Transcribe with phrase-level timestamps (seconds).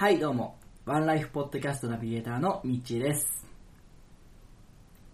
[0.00, 0.56] はい、どうも。
[0.86, 3.48] ワンライフポッドキャストナビゲーターのミッチーです。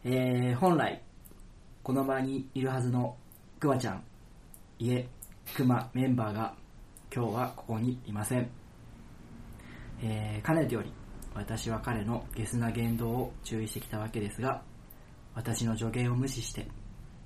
[0.05, 1.01] えー、本来、
[1.83, 3.17] この場にいるはずの
[3.59, 4.05] クマちゃん、
[4.79, 5.09] いえ、
[5.57, 6.55] クマメンバーが
[7.11, 8.51] 今日はここにいません。
[10.03, 10.93] えー、かねてより、
[11.35, 14.61] 私は彼のゲスな言動を注意してきたわけですが、
[15.35, 16.69] 私の助言を無視して、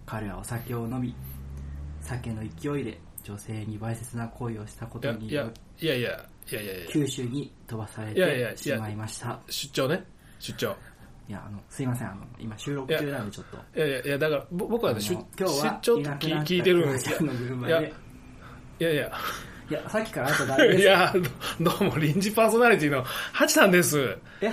[0.07, 1.13] 彼はお酒を飲み、
[2.03, 6.87] 酒の勢いで女性にわいせつな行為をしたこいやいやいやいやいやいやいや。
[6.91, 8.51] 九州に飛ばされいやいやいや。
[8.51, 9.39] てしまいました。
[9.49, 10.05] 出張ね。
[10.39, 10.77] 出張。
[11.29, 13.57] いや、あの、すいません、あの、今収録中なんでちょっと。
[13.79, 17.81] いやいやいやだからぼ僕はね出あの今日張っていなくなった聞いてるんですクマちゃんの車いや。
[17.81, 17.93] で
[18.81, 19.13] いやいや。
[19.71, 20.83] いや、さっきからあなた誰です？
[20.83, 21.15] いや
[21.61, 24.17] どどうも臨時パーソナリティのハチさんです。
[24.41, 24.51] え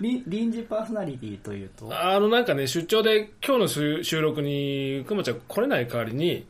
[0.00, 6.46] り 臨時パーソナリティというと、あのなんかね出張で今日の収収録にくまちゃん来れない代わりに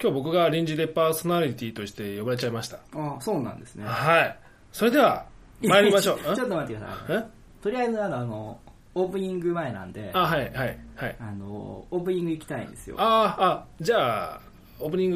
[0.00, 2.78] 今日僕が臨時でパーソナリティとして呼ばれちゃいました。
[2.94, 3.84] あそうなんですね。
[3.86, 4.38] はい。
[4.72, 5.24] それでは
[5.62, 6.18] 参りましょう。
[6.36, 7.16] ちょっと待ってください。
[7.16, 7.24] え？
[7.62, 8.58] とりあえず、あの、あの
[8.94, 11.16] オープニング前なんで、あはいはいはい。
[11.18, 12.96] あの、オープニング行きたいんですよ。
[12.98, 14.40] あーあじゃあ
[14.80, 15.10] オープニン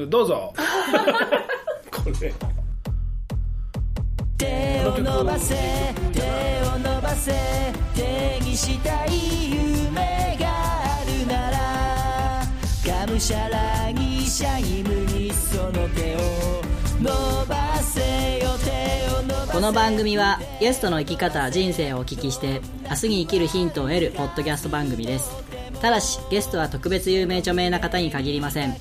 [0.00, 0.52] グどうぞ。
[1.90, 2.32] これ。
[4.38, 5.54] 手を伸ばせ
[6.12, 6.20] 手
[6.66, 7.32] を伸ばせ
[7.94, 9.10] 手にしたい
[9.52, 10.61] 夢が
[13.12, 16.18] むしゃらにシャイムにその手を
[16.98, 17.10] 伸
[17.46, 25.30] ばせよ手を伸ばせこの番組はゲストの生き方人生をお聞きして明日に生きるヒントを得るポッドキャスト番組です。
[25.82, 28.74] ただしゲストは特別有名著名な方に限りません。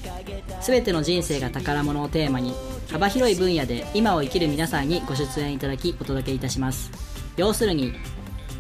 [0.62, 2.54] 全ての人生が宝物をテーマに
[2.90, 6.90] 幅広い分野で今を生きる皆さんにご出演いただきお届けいたします。
[7.36, 7.96] 要するに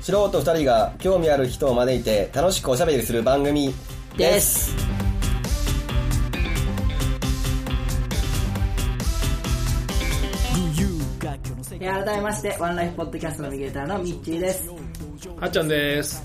[0.01, 3.73] 素人2人が興味ある人を招いて楽しくおしゃべりする番組
[4.17, 4.90] です
[11.81, 14.69] 改めまして、ワンライフポッドキャストナビゲーターのミッチーです。
[15.39, 16.23] はっちゃんです。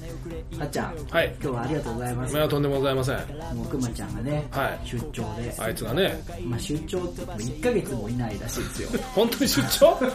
[0.60, 1.34] あっちゃん、はい。
[1.42, 2.36] 今日はありがとうございます。
[2.36, 2.38] い。
[2.38, 3.16] やとんでもございません。
[3.54, 4.86] もうくまちゃんがね、はい。
[4.86, 6.22] 出張で、あいつがね。
[6.44, 9.00] まあ、出張って言っても1ヶ月もいないらしいですよ。
[9.14, 9.86] 本当に出張？
[9.96, 10.10] 本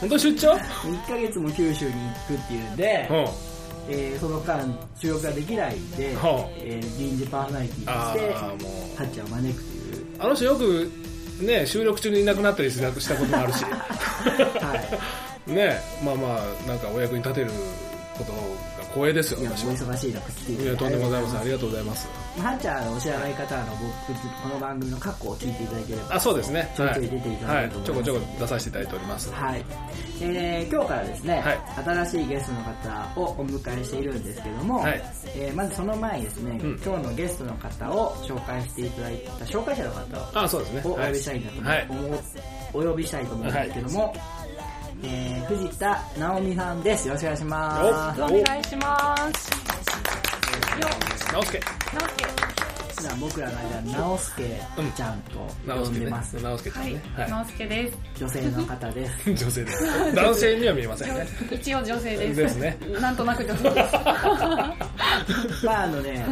[0.00, 3.16] 当に出張？1ヶ月も九州に行くっていうんで、うん。
[3.86, 4.66] えーその間
[4.98, 8.96] 収録ができないんで、はあえー臨時パーソナリティあとして、あもう。
[8.96, 10.90] ハッチャを招くという、あの人よく
[11.40, 13.70] ね収録中にいなくなったりしたしたこともあるしは
[15.46, 15.50] い。
[15.50, 17.50] ねまあまあなんかお役に立てる
[18.16, 18.38] ことが
[18.94, 19.40] 光栄ですよ。
[19.40, 20.78] いや、もう私は忙しい中来ていただいて。
[20.78, 22.08] とんでもございませんありがとうございます。
[22.38, 23.64] まあハッチャーのお知らない方は
[24.06, 26.72] 僕、この番組の過去を聞いていただければ、あそうですね。
[26.76, 28.14] ちょいはいちょい出ていたはいだけるとちょこちょ。
[28.14, 29.32] こ出させていただいております。
[29.32, 29.64] はい。
[30.20, 31.60] えー今日からですね、はい。
[31.84, 35.02] 新しいゲストの方をお迎えしているんですけども、はい。
[35.36, 36.60] えーまずその前にですね、ん。
[36.60, 40.82] 今日のゲストの方を紹介していただいた、紹介者の方をあそうですね。
[40.84, 41.06] をおはい。
[41.08, 41.88] 呼びしたいなと思,、はい。
[42.74, 44.14] お呼びしたいと思うんですけども、
[45.06, 47.06] えー藤田直美さんです。
[47.08, 48.22] よろしくお願いします。
[48.22, 49.50] おお願いします。
[51.32, 51.60] 直輔
[52.96, 54.60] 普段僕らの間、直輔
[54.96, 56.36] ちゃんと呼ん直輔ねでます。
[56.42, 57.98] 直輔ちゃはい直輔です。
[58.18, 59.34] 女性の方です。
[59.44, 62.36] 女性です男性には見えませんね一応女性です。
[62.36, 63.92] ですねなんとなく女性です。
[65.66, 66.24] まああのね、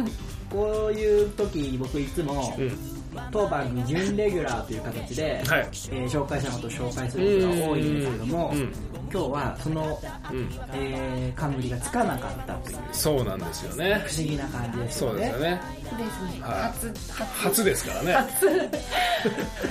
[0.49, 5.59] こういう時僕いつも、うん当番組準レギュラーという形で、はい。
[5.61, 8.59] えー紹介者のことを紹介することが多いんですけども、うん。
[8.59, 8.73] うん。
[9.11, 9.99] 今日はその、
[10.31, 10.49] うん。
[10.73, 14.03] えー、冠がつかなかったというそうなんですよね。
[14.07, 15.13] 不思議な感じですよね。
[15.13, 15.61] そうですよね。
[15.97, 16.41] ですね。
[16.41, 16.61] はい。
[16.71, 17.23] 初、初。
[17.43, 18.15] 初ですからね。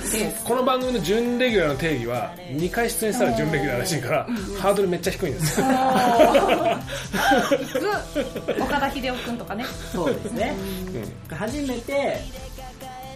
[0.01, 0.43] です。
[0.43, 4.27] この番組の準レギュラーの定義は2回出演したら準レギュラーらしいから
[4.59, 5.65] ハードルめっちゃ低いんですよ。
[8.59, 9.65] 岡田秀夫くんとかね。
[9.91, 10.55] そうですね。
[11.29, 12.21] 初めて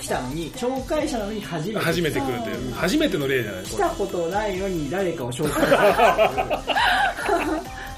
[0.08, 2.74] 来たのに、紹介者なのに初めて初めて来るという。
[2.74, 3.64] 初めての例じゃない？
[3.64, 5.54] こ来たことないのに誰かを紹介。
[5.54, 5.68] す る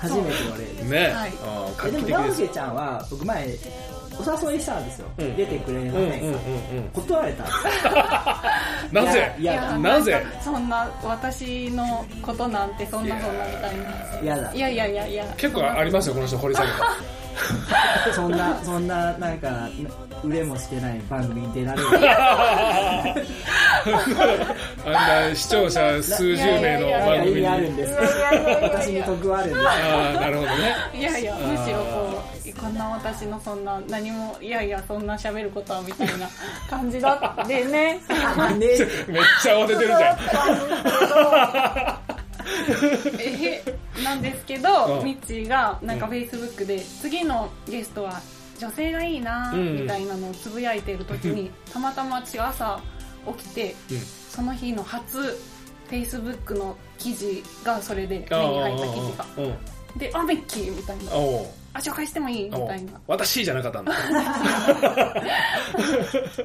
[0.01, 0.91] 初めての例です。
[0.91, 1.33] れね、はい。
[1.43, 2.11] あでも、期的です。
[2.13, 3.47] 直輔ちゃんは、僕前、
[4.17, 5.07] お誘いしたんですよ。
[5.19, 5.35] うん。
[5.37, 6.25] 出てくれまうんうんせんか、
[6.71, 6.83] うんうん。
[6.93, 7.57] 断られたんです
[8.91, 9.31] なぜ？
[9.37, 10.25] いやいやなぜ？
[10.43, 13.85] そんな、私のことなんてそんなそんなみたいな。
[14.23, 14.51] 嫌だ。
[14.53, 14.59] い。
[14.59, 15.25] やいやいやいや。
[15.37, 16.77] 結構ありますよこの人掘り下げた
[18.13, 19.69] そんな、そんな、なんか、
[20.23, 21.87] 売れもしてない番組に出られる。
[24.85, 24.93] あん
[25.29, 27.93] な視聴者数十名の番組に味あるんです。
[28.61, 29.67] 私に得はあるんです。
[29.67, 36.27] ああなるほどねいやいや、むしろこう、こんな私のそんな、何も、いやいや、そんな喋ることはみたいな
[36.69, 37.13] 感じだ
[37.43, 37.65] ってね。
[37.65, 37.99] ね
[39.07, 40.17] めっちゃ慌ててるじゃん
[43.19, 43.63] え
[44.03, 45.05] なんですけど、うん。
[45.05, 48.21] ミッチーがなんかフェイスブックで次のゲストは
[48.59, 52.79] 女性がいいなうんみたいなのをつぶやいてる時にたまたま私朝
[53.37, 53.99] 起きてうん。
[53.99, 55.37] その日の初
[55.89, 59.25] Facebook の記事がそれで目に入った記事が。
[59.97, 61.11] であミッキーみたいな
[61.73, 62.43] あ紹介してもいい？
[62.45, 62.93] みたいな。
[63.07, 63.93] 私じゃなかったんだ。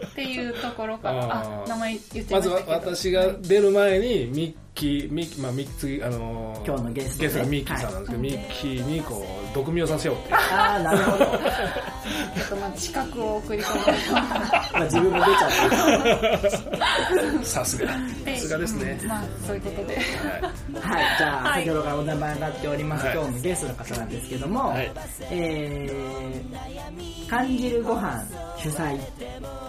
[0.06, 1.12] っていうところか。
[1.12, 2.72] らあ名前言っちゃいまずましたけど。
[2.72, 7.28] わ私が出る前にミッキーミッキーまあミッキーあのー今日のゲストね。
[7.28, 13.92] ゲストがミッキーさんなんですけど、ミッキーにこう毒味をさせようってああなるほど、 ちょっとまず資格を送り込んで
[14.72, 15.48] まあ、自分も出ちゃ
[17.40, 17.88] っさすが。
[17.88, 17.94] さ
[18.36, 19.96] すがですね、まあそういうことで。
[19.96, 20.04] はい。
[20.80, 21.04] たはい。
[21.18, 21.64] じゃあ、はい。
[21.64, 23.14] 先ほどからお名前上がっております、はい。
[23.14, 24.90] 今日のゲストの方なんですけども、はい
[25.30, 28.24] えー、感じるご飯
[28.58, 28.98] 主催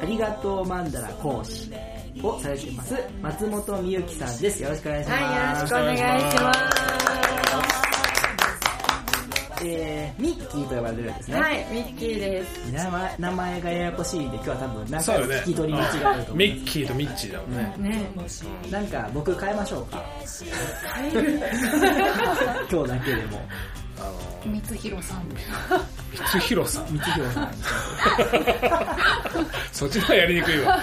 [0.02, 1.72] ありがとうマンダラ講師
[2.24, 4.64] をされています松本美幸さんです。
[4.64, 5.24] よろしくお願いします。
[5.24, 6.04] はい、よろしくお願いし
[6.42, 6.96] ます。
[9.68, 12.72] えー、ミッキーと呼ばれてるんですね、はい、ミッキーです。
[12.72, 15.28] 名前名前がややこしいんで今日は多分何そうよね。
[15.28, 18.12] 回も聞き取り間違えると思うミッキーとミッチーだもんね、ね。
[18.70, 20.04] なんか僕変えましょうか。
[22.72, 23.42] 今日だけでも
[24.06, 24.12] あ
[24.44, 25.30] 光弘さん。
[25.30, 25.36] の
[26.14, 26.86] 光弘さん。
[26.86, 27.52] 光弘さん。
[29.72, 30.80] そっちの方がやりにくいわ。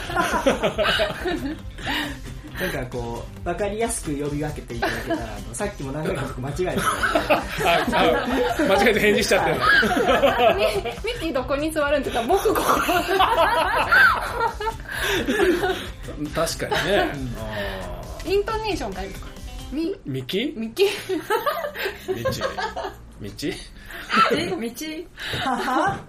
[2.61, 9.51] なんかこう分かりやすく呼び分けていただけたらあのさっきも何回か僕間違えてた間違えて返事しちゃって。
[9.51, 12.69] るミミッキーどこに座るんって言ったら僕ここ。
[16.35, 17.11] 確かにね、
[18.27, 19.27] イントネーション変えるとか。
[19.73, 19.97] ミ？
[20.05, 20.39] ミッキ。
[20.41, 20.89] ーミッキー。
[22.15, 22.31] ミッ
[23.33, 25.07] チーミッチーえ、道
[25.47, 26.01] あ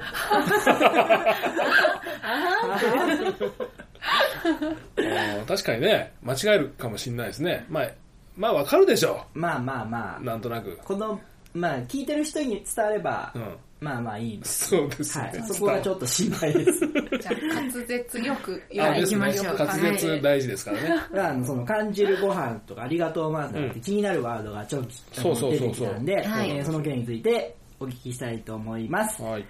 [4.97, 7.65] ー確かにね間違えるかもしれないですね。
[7.69, 7.89] まあ
[8.35, 10.19] まあわかるでしょまあまあまあ。
[10.19, 10.77] うなんとなく。
[10.83, 11.19] この
[11.53, 13.57] まあ聞いてる人に伝われば、うん。
[13.83, 16.79] まあまあいいですそうですね、はい、そこがちょっと心配です。
[16.79, 19.57] じゃあ滑舌よく言われあですね行きましょう。
[19.57, 20.89] 滑舌大事ですからね。
[21.15, 25.59] あのその感じるご飯とかありがとうマンダラって気になるワードがちょっとあのそうそうそうそう。
[25.59, 26.05] 出てきたん。
[26.05, 29.45] で、はいえーその件についてお聞きしたいと思います、はい。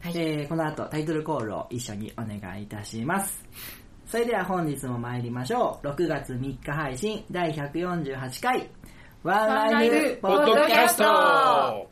[0.00, 0.12] はい。
[0.16, 3.44] えーこの後タイトルコールを一緒にお願いいたします。
[4.06, 5.86] それでは本日も参りましょう。
[5.86, 8.68] 6月3日配信第148回
[9.22, 11.88] ワンライフポポッドキャスト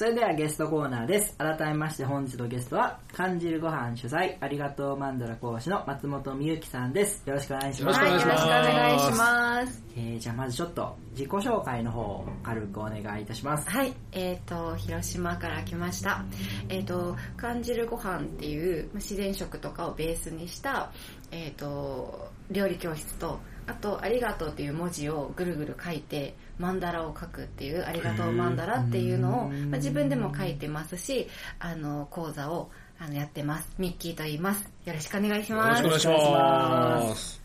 [0.00, 1.36] それではゲストコーナーです。
[1.36, 7.22] 改めまして本日のゲストは、感じるご飯主催、ありがとうマンダラ講師の松本美幸さんです。
[7.26, 8.00] よろしくお願いします。
[8.00, 9.82] はい、よろしくお願いします願いします。
[9.94, 13.68] えー、じゃあまずちょっと自己紹介の方を軽くお願いいたします。
[13.68, 16.24] はい、えっ、と、広島から来ました。
[16.70, 20.92] えっ、と、感じるご飯っていうまあ自然食とかをベースにした、
[21.30, 31.26] えっ、と、料理教室と、あと、ありがとうっていう文字をぐるぐる書いて、マンダラを書くっていう、ありがとうマンダラっていうのを、まあ、自分でも書いてますし、
[31.58, 33.74] あの、講座をあのやってます。
[33.78, 34.70] ミッキーと言います。
[34.84, 35.78] よろしくお願いしよろます。
[35.78, 37.40] しくお願いします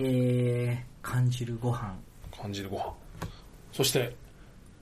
[0.00, 1.94] えー、感じるご飯、
[2.42, 2.92] 感じるご飯
[3.72, 4.16] そして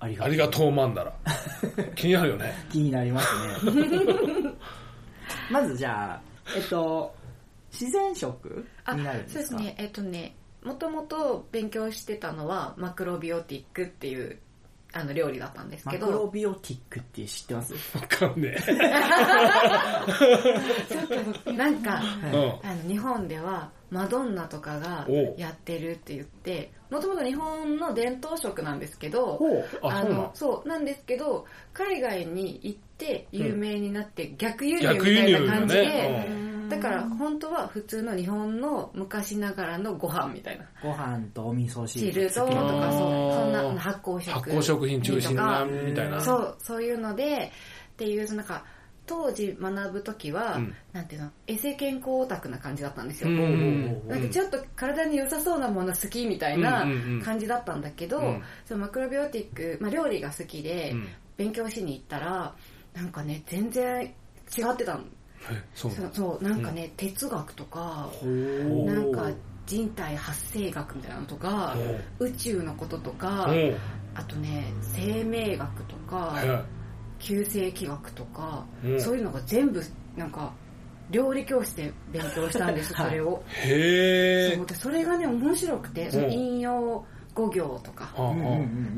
[0.01, 1.13] ありがありがとうマンダラ
[1.95, 3.29] 気になるよね気になります
[3.71, 3.73] ね。
[5.51, 6.21] まずじゃあ、
[6.57, 7.15] えっと、
[7.71, 9.43] 自然食あになるんですか？
[9.49, 14.39] そうですねえっとねもともと勉強してたのはマクロビオティックっていう
[14.95, 17.75] あの料理だったんですけマクロどビオティックって知ってます？
[17.97, 18.57] わかんね
[21.57, 22.03] なんか
[22.33, 29.41] え、あの日本ではマドンナとかがおやってるって言ってもともと日本の伝統食なんですけど。
[29.83, 40.65] あそうなののそうなんですけど海外に行って有名になって逆輸入みたいな感じだで、ねだから本当は普通の日本の昔ながらのご飯みたいな。
[40.83, 42.13] ご飯とお味噌汁。
[42.13, 46.21] 汁ととかそうそんな発酵食発酵食品中心なとかみたいな。
[46.21, 47.53] そうそういうので
[47.93, 48.65] っていうそのなんか
[49.05, 50.75] 当時学ぶ時は、うん。
[50.93, 56.87] なんていうのエセ健康オタクな感じだったんですよ、なんかちょっと体に良さそうなもの好きみたいな
[57.25, 58.43] 感じだったんだけど、うん。
[58.65, 61.09] そのマクロビオティック、まあ、料理が好きでうん。
[61.37, 62.55] 勉強しに行ったら
[62.95, 65.01] なんかね全然違ってたの。
[65.01, 65.05] え
[65.75, 68.11] そうそうなんかね、哲学とか
[68.85, 69.31] なんか
[69.67, 71.77] 人体発生学みたいなのとか
[72.19, 73.55] 宇宙のこととか
[74.15, 76.65] あとね生命学とかは
[77.19, 79.01] 旧世紀学とかうん。
[79.01, 79.83] そういうのが全部
[80.17, 80.53] なんか
[81.11, 83.07] 料理教室で勉強したんです はい。
[83.11, 83.43] それを。
[83.65, 88.13] いへえそうでそれがね面白くてそのうん引用語行とか。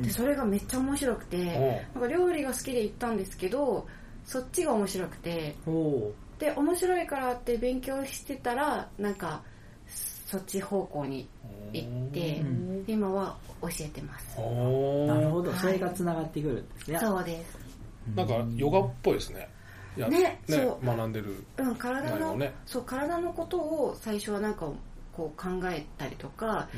[0.02, 3.86] でそれがめっちゃ面白くてなんか料理が好きで行ったんですけど
[4.24, 6.12] そっちが面白くてほ
[6.44, 9.42] でで面白いからって勉強してたらなんか
[10.26, 11.28] そっち方向に
[11.72, 12.84] 行って、うん。
[12.86, 14.36] 今は教えてます。
[14.38, 15.60] なるほど、はい。
[15.60, 16.98] それがつながってくるんですね。
[16.98, 17.58] そうです。
[18.14, 19.48] なんかヨガっぽいですね。
[19.96, 20.86] いやねそう。
[20.86, 21.44] 学んでる。
[21.58, 24.70] うん、体の、そう体のことを最初はなんか
[25.12, 26.68] こう考えたりとか、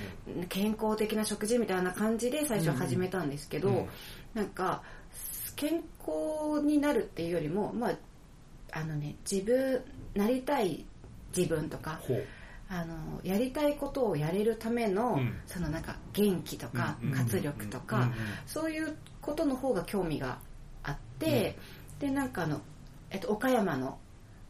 [0.48, 3.86] 健康的な食事みたいな感じで最初は始めたんですけど、うん。
[4.34, 4.82] なんか
[5.56, 7.96] 健康になるっていうよりもまあ
[8.76, 9.82] あのね自分
[10.14, 10.84] なりたい
[11.36, 11.98] 自分とか
[12.68, 15.38] あのやりたいことをやれるための、うん。
[15.46, 18.12] そのなんか元気とかうん活力とか、うんうん
[18.46, 20.38] そういうことの方が興味が
[20.84, 21.56] あって、
[21.98, 22.60] でなんかあの、
[23.10, 23.98] えっと、岡山の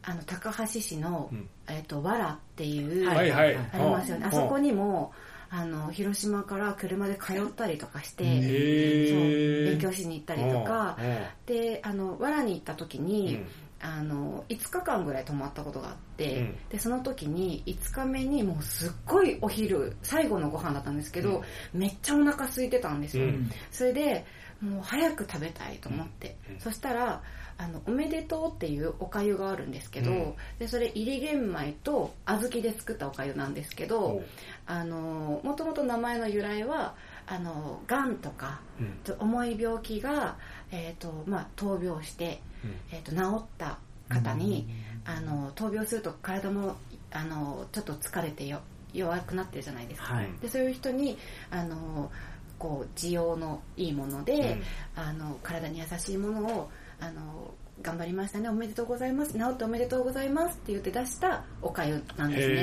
[0.03, 1.49] あの高橋市の、うん。
[1.67, 3.55] えっと、わらっていう、はいはい。
[3.55, 4.27] ありますよね、うん。
[4.29, 5.11] あそこにも
[5.49, 10.97] あの広島から車で通ったりとかして、へそ勉強しに行ったりとか、
[11.45, 13.47] であのわらに行った時に、うん
[13.79, 16.55] あの5日間ぐらい泊まったことがあって、うん。
[16.69, 21.43] でその時に5日目にもうすっごいお昼最後のご飯だったんですけど、
[21.73, 23.51] めっちゃお腹空いてたんですよ、うん。
[23.71, 24.25] それで
[24.61, 26.59] もう早く食べたいと思って、うん。
[26.59, 27.21] そしたら
[27.59, 30.33] あのおめでとうっていうおかゆがあるんですけど、うん。
[30.57, 34.23] でそれ入り玄米と小豆で作ったおかゆなんですけど、ほ
[34.65, 36.95] あのもともと名前の由来は
[37.27, 40.37] あのがんとかううん重い病気が、
[40.71, 42.46] えーとまあ、闘病して、うん
[42.91, 43.77] えー、と治った
[44.09, 44.67] 方に、
[45.05, 46.75] あの闘病すると体も
[47.11, 48.61] あのちょっと疲れてよ
[48.93, 50.29] 弱くなってるじゃないですか、はい。
[50.41, 51.17] でそういう人に
[51.51, 52.11] あの
[52.59, 54.61] こう需要のいいもので、
[54.95, 58.49] あの体に優しいものをあの頑張りましたね。
[58.49, 59.33] おめでとうございます。
[59.33, 62.61] 治っておめでとうございますって言って出したおかゆなんですへね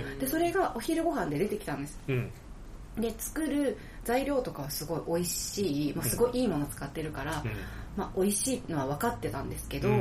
[0.00, 0.10] ー。
[0.10, 0.20] そう。
[0.20, 1.98] でそれがお昼ご飯で出てきたんです。
[2.08, 2.30] うん
[2.98, 7.52] で作る材料とかはすごい美味しい、まあ、すごいいいもの使ってるから、うん。
[7.96, 9.96] まあ、美味しいのは分かってたんですけど、うん。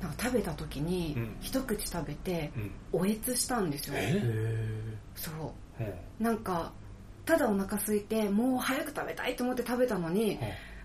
[0.00, 1.36] なんか食べた時にうん。
[1.40, 3.00] 一口食べてうん。
[3.00, 4.22] おえつしたんですよ、え？
[5.14, 5.30] そ
[5.80, 6.22] う。
[6.22, 6.72] なんか
[7.24, 10.38] ただお腹空いてもう早く食べたいと思って食べたのに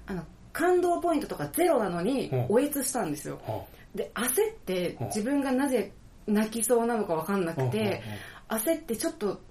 [0.06, 2.46] あの感動ポイントとかゼロなのにうん。
[2.50, 3.40] おえつしたんですよ。
[3.44, 5.08] ほで焦ってうん。
[5.08, 5.92] 自分がなぜ
[6.28, 8.02] 泣きそうなのか分かんなくて
[8.48, 9.42] 焦ってちょっと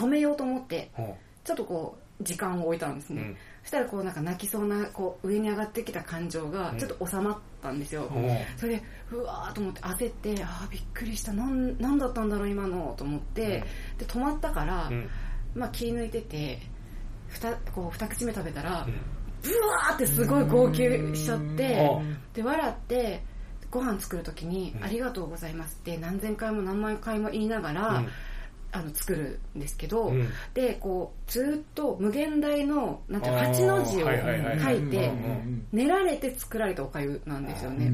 [0.00, 3.36] 止めようと思ってほちょっとこう時間を置いたんですね、ううん。
[3.62, 8.10] そしたらこうなんか泣きそうなこう上に上がってきた感情がちょっと収まったんですよ、
[8.56, 11.32] それでうわーと思って焦ってあーびっくりした。
[11.32, 13.64] なんなんだったんだろう今のと思って、
[13.98, 15.08] で止まったから、うん。
[15.54, 16.60] まあ、気抜いてて
[17.28, 18.94] ふたこう二口目食べたら、うん。
[19.42, 20.82] ブワーってすごい号泣
[21.16, 22.18] しちゃってうん。
[22.34, 23.22] で笑って
[23.70, 28.08] ご飯作る時にうん「ありがとうございます」って何千回も何万回も言いながら、うん
[28.72, 30.28] あの作るんですけど、うん。
[30.54, 33.52] でこうずっと無限大のなんていうのあー。
[33.52, 35.12] 8の字を書いて
[35.72, 37.86] 練られて作られたおかゆなんですよね。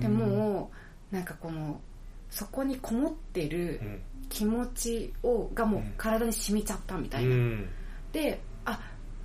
[0.00, 0.70] でも
[1.12, 1.80] うなんかこの
[2.30, 4.02] そこにこもってるうん。
[4.30, 7.34] 気持ちをがもう体に染みちゃったみたいな。
[7.34, 7.68] うん。
[8.12, 8.80] であ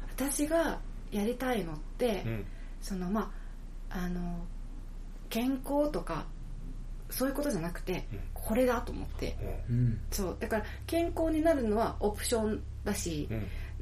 [0.09, 0.79] 私が
[1.11, 2.45] やりたいのって、うん。
[2.81, 3.31] そのま
[3.89, 4.43] ああの
[5.29, 6.25] 健康とか
[7.09, 9.35] そういうことじゃなくて、うんこれだと思って。
[9.69, 9.99] うん。
[10.11, 10.37] そう。
[10.39, 13.27] だから健康になるのはオプションだし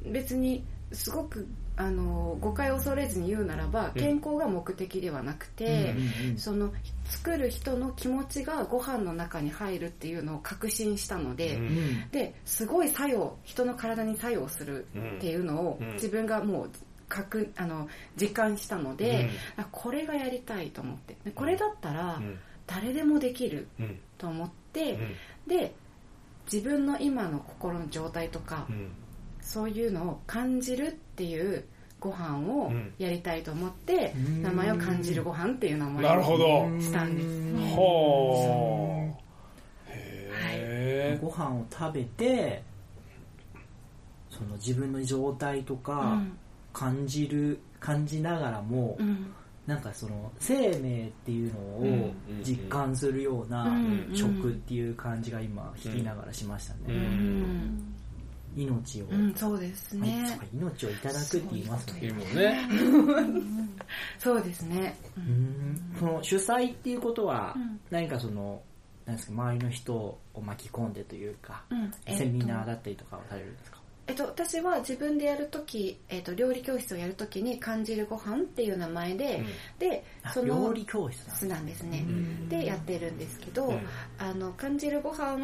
[0.05, 0.13] う、ん。
[0.13, 3.93] 別にすごくあの誤解を恐れずに言うならばうん。
[3.99, 5.95] 健康が目的ではなくて、
[6.29, 6.71] うんその
[7.05, 11.63] 作る人の気持ちがご飯の中に入るっていうのを確信したので、うん。
[11.65, 12.09] うん。
[12.11, 14.85] ですごい作用人の体に作用する
[15.17, 15.93] っていうのをうん。
[15.93, 16.69] 自分がもう
[17.09, 17.89] 確あの
[18.19, 21.17] 実感したので、あこれがやりたいと思って。
[21.25, 23.99] でこれだったらうん誰でもできるうん。
[24.17, 25.15] と思って、うん。
[25.47, 25.73] で
[26.51, 28.91] 自分の今の心の状態とか、うん。
[29.41, 31.63] そういうのを感じるっていう
[31.99, 32.93] ご飯をうん。
[32.97, 34.43] やりたいと思って、うん。
[34.43, 36.67] 名前を感じるご飯っていう名前なるほど。
[36.69, 37.73] にしたんですね。
[37.75, 39.23] ほう。
[39.89, 42.63] へえご飯を食べて
[44.29, 46.37] その自分の状態とうかん。
[46.73, 49.31] 感じる感じながらも、うん
[49.65, 57.95] なんかその生命っていうのをうん実感するようなうん食っていう感じが今弾きながらしましたうね、うん。
[58.55, 60.09] 命を、うん、そうですはい。
[60.09, 62.13] ね命をいただくって言いますね。
[64.19, 64.97] そうですね。
[65.17, 65.95] うん。
[65.99, 67.79] その主催っていうことはうん。
[67.89, 68.61] 何かその
[69.05, 71.91] なんですか周りの人を巻き込んでというか、うん。
[72.05, 72.23] えっと。
[72.23, 73.72] セミナーだったりとかをされるんですか、
[74.05, 79.45] えっと、私は自分でやるとき、えっと、料理教室をやるときに感じるご飯っていう名前で、うん。
[79.79, 83.87] であその料理教室なんですね、んでやってるんですけど、うん。
[84.17, 85.37] あの感じるご飯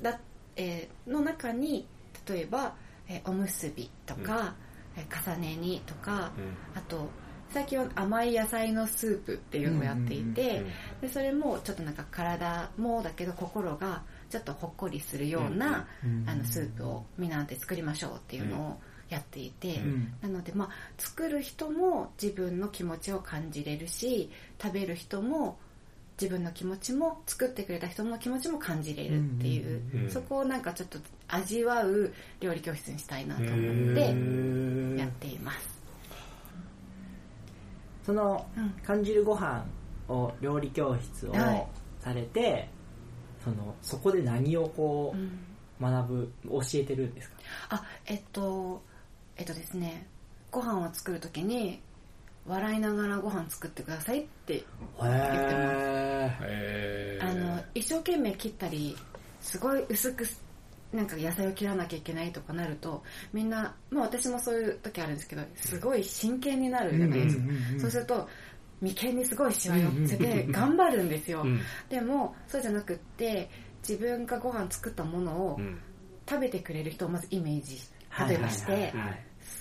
[0.00, 0.20] だ、
[0.56, 1.86] えーの中に
[2.28, 2.74] 例えば、
[3.08, 4.54] えーおむすびとか、
[4.96, 6.30] えー重ね煮とか、
[6.74, 7.08] あと
[7.50, 10.64] 最近は甘い野菜のスープっていうのをやっていて、
[11.00, 15.86] でそれもちょっとなんか体もだけど心がちょっとほっこりするような、
[16.26, 19.80] あのスープをみんなで作りましょうっていうのをやっていて、
[20.22, 20.68] なのでまあ
[20.98, 24.30] 作る人も自分の気持ちを感じれるし
[24.60, 25.58] 食べる人も
[26.20, 33.54] 自分の気持ちも作ってくれた人の気持ちも感じれるっていう、うんそこをなんかちょっと味わう料理教室にしたいなと思っ
[33.94, 35.76] てやっています。
[38.04, 38.70] そのうん。
[38.84, 39.64] 感じるご飯
[40.08, 41.66] を料理教室をはい。
[42.00, 42.68] されて、
[43.46, 45.14] そのそこで何をこ
[45.80, 47.36] う学ぶ教えてるんですか？
[47.70, 48.82] あえっと
[49.36, 50.06] えっとですね
[50.50, 51.80] ご飯を作るときに
[52.44, 54.64] 笑いながらご飯作ってくださいってへ
[56.42, 58.96] えあの一生懸命切ったり
[59.40, 60.24] すごい薄く
[60.92, 67.42] なんか野菜を切らなきゃいけないとかなるとみんな、まあ、私もそういう時あるんですけどすごい真剣になるじゃないですか、
[67.80, 68.28] そうすると
[68.80, 71.60] 眉間にすごいしわ寄せて頑張るんですよ、うん。
[71.88, 73.48] でもそうじゃなくって
[73.86, 75.78] 自分がご飯作ったものをうん。
[76.28, 77.78] 食べてくれる人をまずイメージ
[78.08, 78.92] はい例えばして、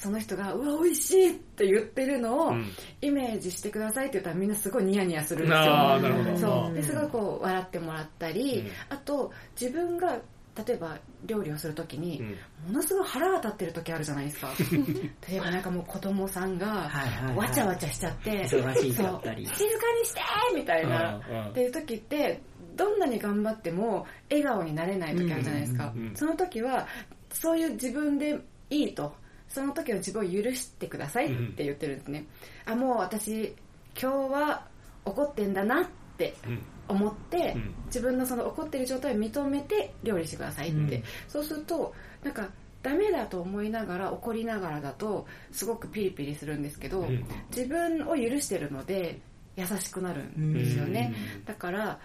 [0.02, 2.66] その人が「うわ美味しい!」って言ってるのをうん。
[3.02, 6.66] イメージしてくださいって言ったらみんなすごいニヤニヤするんですよ。
[6.66, 6.74] そう。
[6.74, 8.68] ですごいこう笑ってもらったり、うん。
[8.90, 10.20] あと自分が
[10.56, 12.28] 例えば料理をするときに、うん。
[12.68, 14.52] ものすごい腹が立ってる時あるじゃないですか。
[15.30, 16.90] 例えばなんかもう子供さんが
[17.36, 20.22] わちゃわちゃしちゃってそう静かにして
[20.56, 21.20] みたいな
[21.50, 22.42] っていう時って
[22.76, 26.88] どんなに頑張っても笑顔になれない時あるじゃないですか、その時は
[27.32, 29.14] そういう自分でいいと
[29.48, 32.26] その時の自分を許してくださいって言ってるんですね、
[32.66, 33.54] あもう私
[34.00, 34.68] 今日は
[35.06, 36.05] 怒ってんだなって
[36.48, 36.62] うん。
[36.88, 37.74] 思って、うん。
[37.88, 41.04] 自分のその怒ってる状態を認めて料理してくださいって、うん。
[41.28, 41.94] そうすると
[42.24, 42.50] なんか
[42.82, 47.26] ダメだと思いながら怒りながらだとすごくピリピリするんですけど、ん。
[47.50, 49.20] 自分を許してるので
[49.56, 51.46] 優しくなるんですよね、うん。
[51.46, 52.00] だから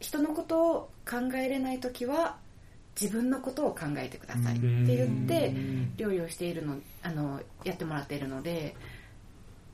[0.00, 2.36] 人のことを考えれない時は
[3.00, 8.74] 自分のことを考えてくださいって言ってうん料理をしているのあのやってもらっているので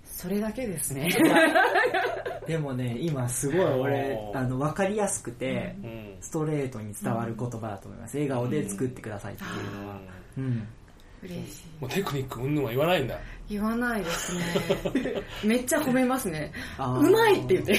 [0.05, 1.09] それだけですね
[2.47, 6.11] でもね今すごい俺あの分かりやすくて、うん。
[6.21, 10.01] ストレートに伝わる言葉だと思います、笑顔で作ってくださいっていうのは、
[10.37, 10.69] うん、
[11.23, 11.81] 嬉しい。
[11.81, 13.19] もうテクニックうんぬんは言わないんだ。
[13.49, 14.45] 言わないですね。
[15.45, 16.53] めっちゃ褒めますね。
[16.79, 17.73] うまいって言って。
[17.75, 17.77] い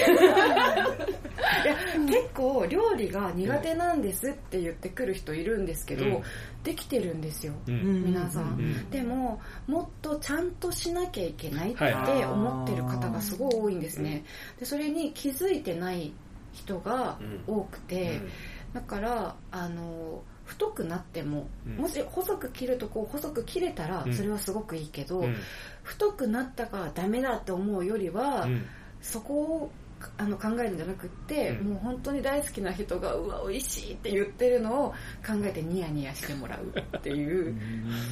[1.66, 1.76] や
[2.08, 6.24] 結構料理が苦手なんですって言ってくる人いるんですけど、うん。
[6.64, 8.04] できてるんですよ、うん。
[8.04, 8.90] 皆さん、ん。
[8.90, 12.26] でももっとちゃんとしなきゃいけないってはい。
[12.26, 14.24] 思ってる方がすごい多いんですね。
[14.60, 16.14] でそれに気づいてない
[16.54, 18.30] 人が多くて、うん。
[18.74, 20.22] だからあの
[20.52, 21.76] 太くなっても、うん。
[21.78, 24.14] もし細く切るとこう細く切れたらうん。
[24.14, 25.36] それはすごくいいけど、うん。
[25.84, 28.66] 太くなったからダメだって思うよりは、うん。
[29.02, 29.72] そこを
[30.18, 31.68] あの考えるんじゃなくって、うん。
[31.70, 34.90] もう本当に大好きな人がうわ美味しいって言ってるのを
[35.26, 37.56] 考えてニヤニヤしてもらうっていう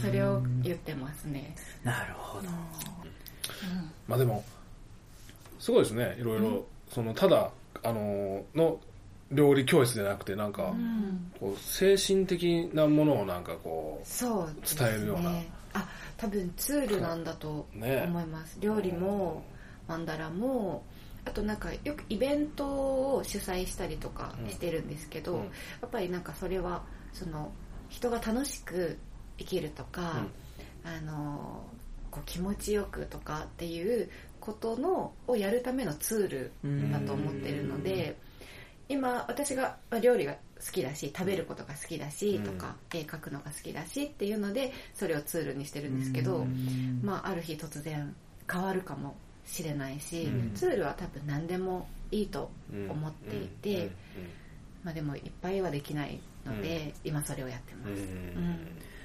[0.01, 1.55] それを言ってますね。
[1.83, 2.47] なるほど。
[4.07, 4.43] まあでも
[5.59, 6.15] すごいですね。
[6.17, 7.51] いろいろ、そのただ
[7.83, 8.79] あのの
[9.31, 10.73] 料理教室じゃなくてなんか、
[11.39, 15.31] こう精神的なものをなんかこそうです伝えるような。
[15.31, 15.87] ねあ
[16.17, 18.03] 多分ツールなんだとね。
[18.07, 19.43] 思います、料理も
[19.87, 20.83] マンダラも
[21.25, 25.39] あとなんかよくイベントを主催したりとかしてるんですけど、うん。
[25.39, 25.47] や
[25.85, 27.51] っぱりなんかそれはその
[27.87, 28.97] 人が楽しく
[29.37, 30.25] 生きるとか、
[30.83, 31.63] あの
[32.09, 38.17] こう気持ちよくとかっていうことのをやるためのツールだと思ってるので
[38.89, 42.43] 今私がまあ料理が好きだし食べることが好きだしうん。
[42.43, 46.45] とか絵描くのが好きだしっていうのでそれをツールにしてるんですけど、
[47.01, 48.13] まあ、ある日突然
[48.51, 50.53] 変わるかもしれないし、うん。
[50.53, 52.51] ツールは多分何でもいいと
[52.89, 53.89] 思っていて、
[54.83, 57.97] まあ、でもいっぱいはできないので、今それをやってます、うん。
[57.97, 58.57] うん。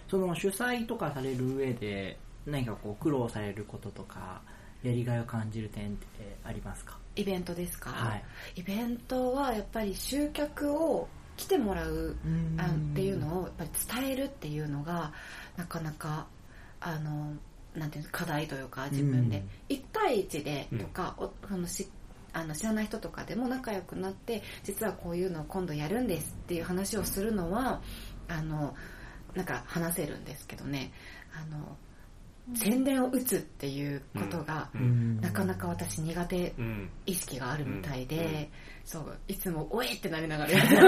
[0.09, 4.41] その主催とかされる上で何かこう苦労されることとか
[4.83, 6.99] やりがいを感じる点ってありますか？
[7.17, 8.25] イベントですか、はい。
[8.57, 12.61] イベントはやっぱり集客を来てもらううん。
[12.61, 13.71] あっていうのをやっぱり
[14.03, 15.13] 伝えるっていうのが
[15.57, 16.27] なかなか
[16.81, 17.33] あの
[17.75, 19.77] なんていうの課題というか自分で、うん。
[19.77, 21.89] 1対1でとか、おそのし
[22.33, 27.81] あの知らない人とかでも仲良くなって実はこういうのを今度やるんですっていう話をするのは
[28.29, 28.75] あの
[29.35, 30.93] なんか話せるんですけどね。
[31.33, 31.77] あの
[32.53, 35.21] 宣伝を打つっていうことが、うん。
[35.21, 36.91] なかなか私苦手うん。
[37.07, 38.25] 意識があるみたいで、うん。
[38.25, 38.49] うん。
[38.85, 40.87] そういつも「おえ!」ってなりながらやってる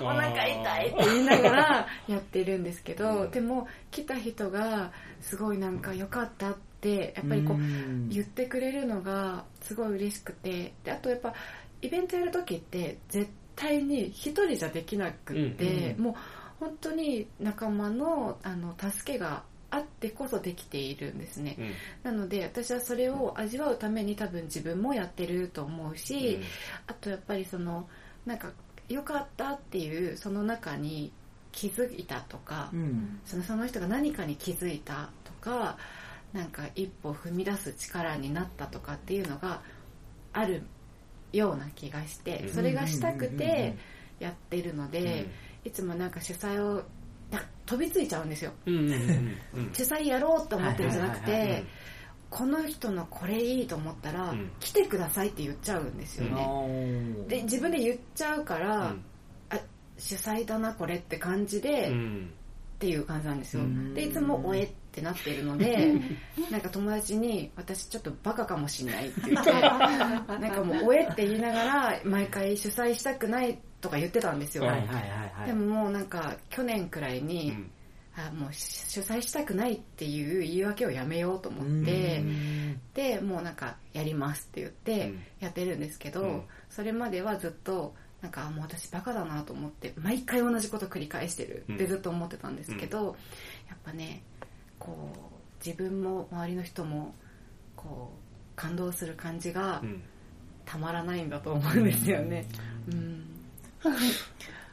[0.00, 3.30] お腹痛いって言いながらやってるんですけど、うん。
[3.30, 8.08] でも来た人がすごいなんか良かったってやっぱりこう、ん。
[8.08, 11.32] 言ってくれるのがすごい嬉しくてであとやっぱ
[11.80, 16.14] イベントやる時って絶対に一人じゃできなくって、もう
[16.58, 22.12] 本当に仲間のあの助けがあってこそできているんですね、うん。
[22.12, 26.40] なので私はそれを味わうために多分自分もやってると思うし、
[26.86, 27.88] あとやっぱりその
[28.26, 28.50] なんか
[28.88, 31.12] 良かったっていうその中に
[31.52, 33.20] 気づいたとか、うん。
[33.24, 35.78] そのその人が何かに気づいたとか
[36.32, 39.62] なんか一歩踏み出す力になったとかっていうのが
[40.32, 40.62] ある
[41.32, 42.48] ような気がしてうん。
[42.52, 43.76] それがしたくうんうんうんて
[44.18, 45.26] やってるので
[45.64, 46.82] いつもなんか主催を
[47.66, 48.52] 飛びついちゃうんですよ。
[48.66, 48.70] 主
[49.84, 51.64] 催やろうと思ってるんじゃなくて
[52.28, 54.50] この人のこれいいと思ったらうん。
[54.60, 59.04] 来てくださいって言っちゃうんですよあねーで自分で言っちゃうからうん。
[59.50, 59.58] あ
[59.98, 62.30] 主催だなこれって感じで、うん。
[62.74, 63.62] っていう感じなんですよ。
[63.62, 63.94] うん。
[63.94, 65.94] でいつも「おえ」ってなってるので
[66.50, 74.96] なんか友達に「私ちょっとバカかもしんない」って言って なんかもう「おえ」って言いながら毎回主催したくないとか言ってたんですよ、はいはいはい
[75.34, 75.46] はい。
[75.46, 77.70] でももうなんか去年くらいに、うん。
[78.16, 82.80] あもう主催したくないっていう言い訳をやめようと思ってうん。
[82.92, 85.22] でもうなんかやりますって言ってうん。
[85.40, 86.42] やってるんですけど、うん。
[86.68, 91.64] それまではずっとなんかもう私バカだなと思って毎回同じこと繰り返してる。
[91.72, 93.16] ってずっと思ってたんですけど、
[93.68, 94.22] やっぱね
[94.78, 97.14] こう自分も周りの人も
[97.76, 100.02] こう感動する感じがうん。
[100.66, 102.46] たまらないんだと思うんですよね。
[102.86, 103.24] うん、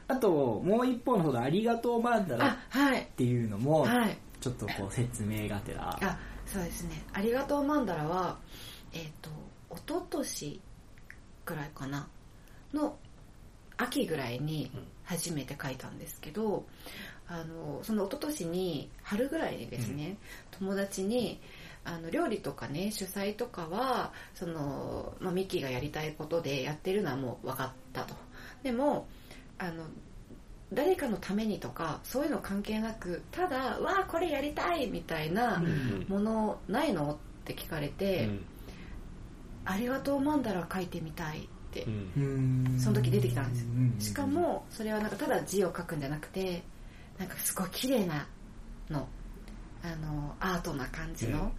[0.08, 0.30] あと
[0.64, 3.08] もう一方の方のありがとうマンダラっあはい。
[3.16, 4.16] ていうのもはい。
[4.40, 5.98] ちょっとこう説明がてら。
[6.00, 8.38] あそうですね「ありがとうマンダラは」
[8.94, 9.30] えっ、と
[9.70, 10.60] 一昨年
[11.44, 12.08] ぐらいかな。
[12.72, 12.96] の
[13.76, 14.70] 秋ぐらいに
[15.04, 16.66] 初めて書いたんですけど、
[17.28, 20.16] あのその一昨年に春ぐらいにですね、
[20.50, 21.40] 友達に
[21.84, 28.14] あの料理とかね主催とかはその、まあ、ミキがやりたいことでやってるのはもう分かったと
[28.62, 29.06] でも
[29.58, 29.84] あの
[30.72, 38.44] 誰かのためにとかそういうの関係なくただ「わあこれやりたい!」みたいなうんものないのって聞かれて「うん。
[39.64, 42.12] ありがとうマンダラ書いてみたい」ってうん。
[42.16, 42.80] うん。
[42.80, 46.62] その時出てきたんですうんしかもそれはなんかただ字を書くんじゃなくて
[47.18, 48.26] なんかすごい綺麗な
[48.90, 49.08] の。
[49.82, 51.52] あのアートな感じの、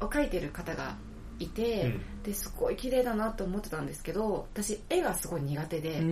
[0.00, 0.96] を描いてる方が
[1.38, 2.22] いて、うん。
[2.22, 6.02] ですごい綺麗だなと思ってたんですけど私絵がすごい苦手で、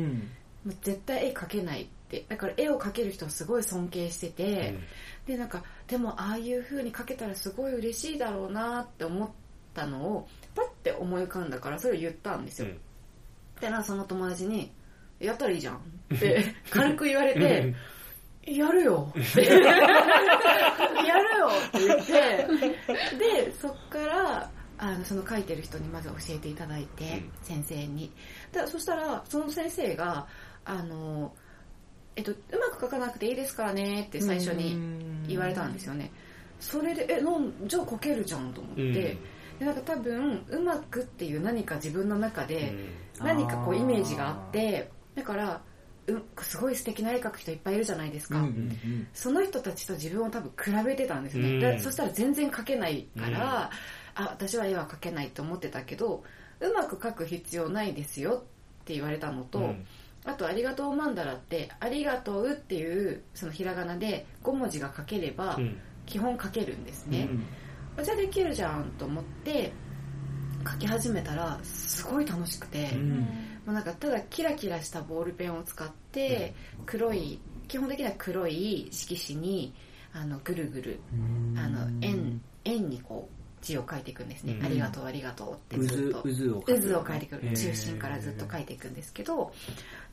[0.83, 2.25] 絶対絵描けないって。
[2.29, 4.79] だから絵を描ける人をすごい尊敬してて、
[5.27, 9.29] でなんかでもああいう風に描けたらすごい嬉しいだろうなって思っ
[9.73, 12.69] たのをパッて思い浮かんだからそれを言ったんですよ、
[13.61, 14.71] でなその友達に
[15.19, 15.77] 「やったらいいじゃん」
[16.15, 17.75] って 軽く言われて
[18.47, 22.13] 「やるよ」って「やるよ」 って言って
[23.17, 24.51] でそっから
[24.85, 27.31] あのその書いてる人にまず教えていただいて、うん。
[27.43, 28.13] 先生に。
[28.53, 30.27] でそしたらその先生が
[30.65, 31.33] あの
[32.17, 34.79] えっと、うまく書かなくていいですからねって最初に
[35.27, 36.13] 言われたんですよね。
[36.61, 38.93] それでえなんじゃあ書けるじゃんと思って、うん。
[38.93, 39.19] で
[39.61, 42.75] なんか多分うまくっていう何か自分の中で
[43.19, 43.27] うん。
[43.27, 45.63] 何かこうイメージがあってだから
[46.07, 51.61] うすごい素敵な絵描く人いっぱいいるじゃないですか、うんうんその人たちと自分を多分比べてたんですね、うん。
[51.61, 56.23] でそしたら全然描けないから、うんあ私は絵は描けないと思ってたけど
[56.61, 58.45] うまく描く必要ないですよ
[58.83, 59.87] って言われたのと、うん。
[60.25, 65.79] あと「ありがとうマンダラ」って「ありがとう」っていうそのひらがなで5文字が書ければうん。
[66.07, 67.45] 基本書けるんですね、うん。
[67.99, 69.73] あじゃあできるじゃんと思って
[70.71, 73.21] 書き始めたらすごい楽しくて、うん。
[73.21, 73.27] も
[73.69, 79.75] うなんかただキラキラしたボールペンを使って黒い基本的には黒い色紙に
[80.13, 81.01] あのぐるぐる
[81.57, 83.34] あの円円にこう
[83.65, 84.67] 字を書いていくんですね、うん。
[84.67, 86.23] ありがとうありがとうってずっと。
[86.23, 87.57] 渦渦を渦を書いてくる。
[87.57, 89.53] 中心からずっと書いていくんですけど。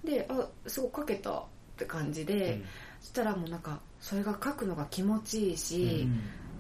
[0.04, 1.44] であすごい書けたっ
[1.78, 2.62] て感じで、
[3.02, 6.08] そしたらもうなんかそれが書くのが気持ちいいし、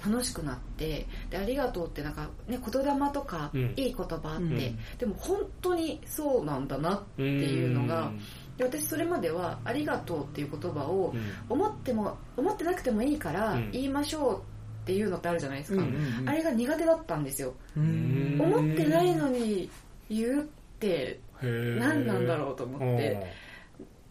[0.03, 3.73] 楽しくなってでありがとうってなんかね言霊とかうん。
[3.75, 4.49] いい言葉あって、うん。
[4.97, 8.11] でも本当にそうなんだなっていうのが、
[8.57, 11.13] で私それまではありがとうっていう言葉を
[11.49, 13.71] 思っても思ってなくてもいいからうん。
[13.71, 14.41] 言いましょう
[14.81, 18.37] っていうのってあるじゃないですか、うんあれが苦手だったんですよ、うん。
[18.41, 19.69] 思ってないのに
[20.09, 20.45] 言うっ
[20.79, 23.35] て何なんだろうと思って。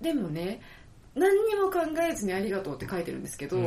[0.01, 0.61] でもね
[1.15, 3.59] 何にも考えずにありがとうって書いてるんですけど、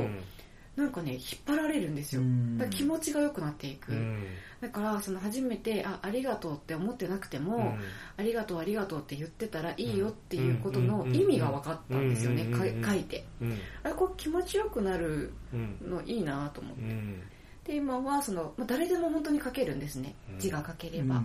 [0.75, 2.21] なんかね引っ張られるんですよ。
[2.21, 2.57] うん。
[2.57, 4.23] だ気持ちが良くなっていく、うん
[4.63, 7.75] だからその初めてあありがとうって思ってなくても、
[8.15, 13.25] ありがとうありがとうって言ってたらいいよっていうことの意味が分かったんですよね、書いて。
[13.41, 13.59] うん。
[13.83, 16.81] あれこれ気持ちよくなるうんのいいなと思って。
[16.81, 17.21] うん。
[17.65, 20.39] で今はその、まあ、誰でも本当に書けるんですねうん。
[20.39, 21.21] 字が書ければ、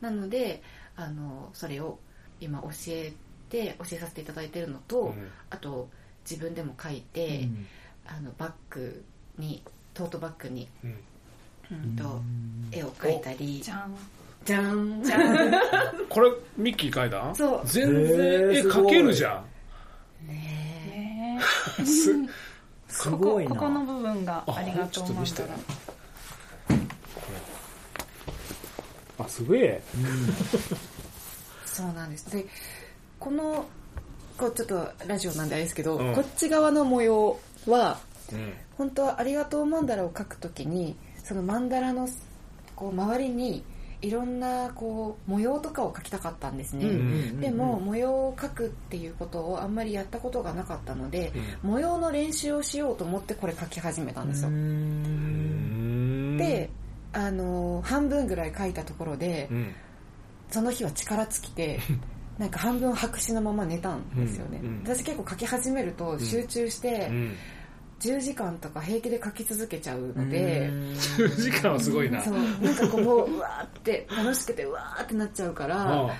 [0.00, 0.60] なので
[0.96, 2.00] あのそれを
[2.40, 3.12] 今教え
[3.48, 5.30] て教えさせていただいてるのと、うん。
[5.48, 5.88] あと
[6.28, 7.48] 自分でも書いて、
[8.04, 9.04] あのバッグ
[9.38, 9.62] に
[9.94, 10.96] トートバッグに、うんうん
[11.96, 12.20] と
[12.72, 13.60] 絵を描いたり。
[13.62, 13.96] じゃん。
[14.44, 15.02] じゃん。
[16.08, 17.34] これミッキー描いた？
[17.34, 17.60] そう。
[17.64, 19.42] 全然絵描けるじゃ
[20.24, 20.28] ん。
[20.28, 20.34] ね
[20.88, 21.40] ね
[21.84, 22.14] す
[22.88, 23.50] すごいな。
[23.50, 25.46] こここの部分がありがとうマンダラ
[29.18, 29.82] あすげえ。
[31.66, 32.30] そうなんです。
[32.30, 32.46] で
[33.18, 33.66] この
[34.38, 36.14] こうちょっとラジオなんであれですけど、うん。
[36.14, 37.98] こっち側の模様は
[38.32, 38.52] うん。
[38.78, 42.08] 本当はありがとうマンダラを描くときにそのマンダラの
[42.76, 43.64] こう周りに
[44.02, 56.36] いろんなこう模様とかを描きたかったんですね、んでも模様を描くっていうことをあんまりやったことがなかったので、う模様の練習をしようと思ってこれ描き始めたんですよ、うん。
[56.38, 56.70] で
[57.12, 59.74] あの半分ぐらい描いたところで、うん。
[60.50, 61.78] その日は力尽きて
[62.38, 67.34] なんか半分白紙のまま寝たんですよね、うんうん私結構書き始めると集中してうん
[68.00, 72.22] 10時間とか平気で書き続けちゃうので、10時間はすごいな。
[72.22, 76.10] そうなんかこうもううわーって楽しくてうわーってなっちゃうからあ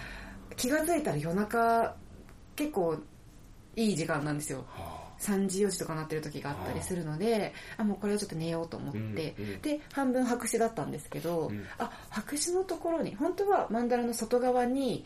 [0.56, 1.94] 気が付いたら夜中
[2.54, 2.96] 結構
[3.76, 4.64] いい時間なんですよ。
[5.20, 11.64] 3時4時とかなってる時があったりするのであもうこれはちょっと寝ようと思って、うんうんで半分白紙だったんですけど、うん。
[11.78, 15.04] あ白紙のところに本当はマンダラの外側に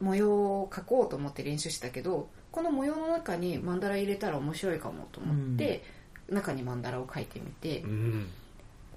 [0.00, 5.82] 模様を描こうと思って練習したけどこの模様の中にマンダラ入れたら面白いかもと思って、
[6.28, 8.28] 中にマンダラを描いてみて、うん。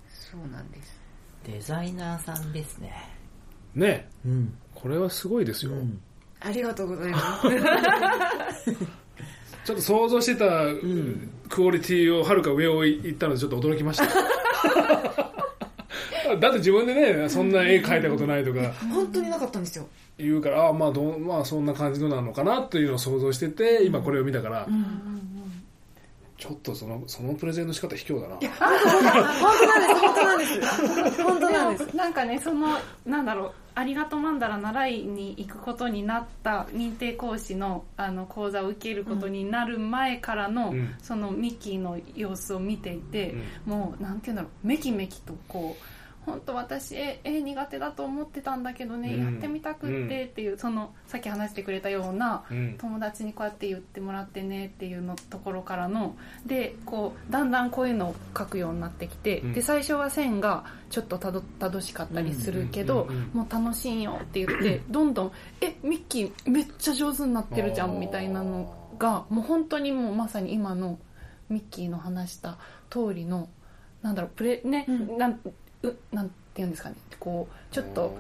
[0.10, 1.00] そうなんです。
[1.46, 2.94] デザイナーさんですね。
[3.74, 4.10] ね。
[4.26, 4.58] うん。
[4.76, 5.72] これはすごいですよ。
[6.41, 7.41] ありがとうございま
[8.54, 8.72] す。
[9.65, 10.46] ちょっと想像してた
[11.50, 14.06] クオリティをはるか上を行ったのでちょっと驚きました
[16.38, 18.60] だって自分でねそんな絵描いたことないとか。
[18.93, 19.88] 本当になかったんですよ。
[20.17, 24.67] 言うからああまあどうまあそんな感じのなのかなっていうのを想像してて今これを見たから、
[26.38, 28.36] ちょっとそのそのプレゼンの仕方卑怯だな。
[28.36, 28.50] 本
[30.15, 31.24] 当なんです。
[31.24, 31.95] 本当なんです。
[31.95, 40.95] なんかねそのなんだろうありがとうマンダラ習いに行くことになった認定講師のあの講座を受けることになる前からの、うん。
[41.02, 45.84] そのミッキーの様子を見ていて、もうなんていうんだろうめきめきとこう
[46.25, 49.23] 本当私絵絵苦手だと思ってたんだけどね、うん。
[49.23, 52.75] やってみたくってっていうそのさっき話してくれたような、うん。
[52.77, 59.53] 友達にこうやって言ってもらってねっていうのところからのでこうだんだんこういうのを描くようになってきて、うん。
[59.53, 70.97] で最初は線がちょっとたどたどしかったりするけど、うんうんうんもう楽しいよって言って どんどん「えミッキーめっちゃ上手になってるじゃん」みたいなのがもう本当にもうまさに今の
[71.49, 72.57] ミッキーの話した
[72.89, 73.49] 通りの
[74.01, 75.17] なんだろうプレね、うん。
[75.17, 75.53] なんう
[76.12, 76.95] なんて言うんですかね。
[77.19, 78.15] こうちょっと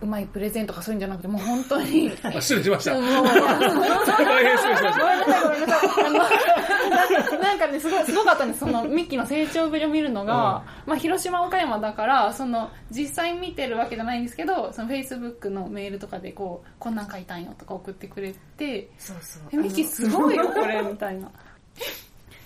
[0.00, 2.12] うまいプレゼンとかそういうんじゃなくてもう本当に。
[2.22, 2.92] あ失礼しました。
[2.92, 5.00] 大変失礼しました。
[5.00, 6.06] ごめんなさい、ごめんなさい。
[6.06, 8.60] あの、 なんかね、すごい、すごかったんです。
[8.60, 19.42] その、ミッキーの成長ぶりを見るのが、まあ、広島、岡山だから、その、実際見てるわけじゃないんですけど、その、フェイスブックのメールとかで、こう、こんなん書いたんよとか送ってくれて、そうそう。
[19.52, 21.30] え、ミッキーすごいよ、これ、みたいな。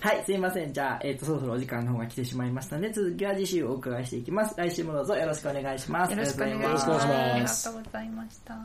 [0.01, 0.73] はい、すいません。
[0.73, 4.55] じゃあ、えっ、と、そろそろお時間の方が来てしまいましたので、続きは次週お伺いしていきます。
[4.57, 6.11] 来週もどうぞよろしくお願いします。
[6.11, 8.57] よろしくお願いしありがとうござよろしくお願いしありがますとうございました。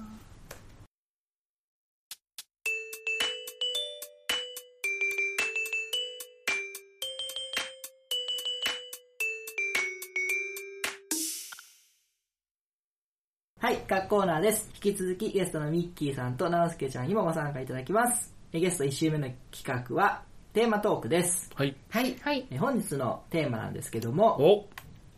[13.59, 14.71] はい、各コーナーです。
[14.77, 18.35] 引き続きゲストのミッキーさんとナオスケちゃんにもご参加いただきます。
[18.55, 20.23] えゲスト1週目の企画は、
[20.57, 21.51] テーマトークです。
[21.55, 21.77] はい。
[21.91, 22.17] はい。
[22.23, 22.47] はい。
[22.51, 24.67] え本日のテーマなんですけども、お。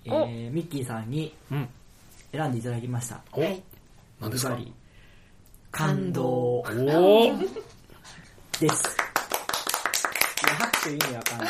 [0.05, 1.69] えーミッキーさんにうん。
[2.33, 3.21] 選んでいただきました。
[3.33, 3.41] お。
[3.41, 3.63] はい。
[4.21, 4.59] 何ですか？
[5.71, 6.25] 感動。
[6.25, 6.65] おお。
[8.59, 8.65] です。
[8.65, 8.69] いや、
[10.57, 11.49] 拍手意味わかんない。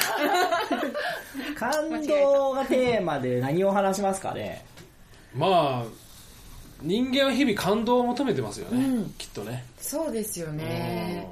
[1.57, 4.66] 感動がテーマで何を話しますかね？
[5.35, 5.85] まあ
[6.83, 9.11] 人間は日々感動を求めてますよね、うん。
[9.16, 9.64] きっとね。
[9.81, 11.27] そうですよね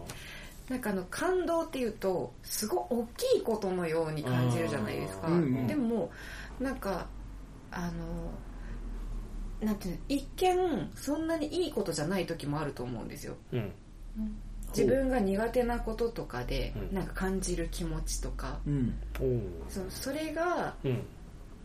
[0.68, 6.10] なんかあの感動っていうとすごい大きいことのように感じるじゃないですか、うんうんでも
[6.58, 7.06] なんか
[7.70, 8.32] あの
[9.60, 13.34] なんていうの一見そんなにいいことじゃない時もあると思うんですよ。
[13.52, 13.72] うん。
[14.68, 16.94] 自分が苦手なこととかでうん。
[16.94, 18.94] なんか感じる気持ちとか、うん。
[19.68, 21.02] そそれがうん。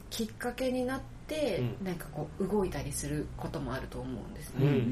[0.10, 1.86] きっかけになって、うん。
[1.86, 4.84] なんかこう動いたりすることもあると思うんですね、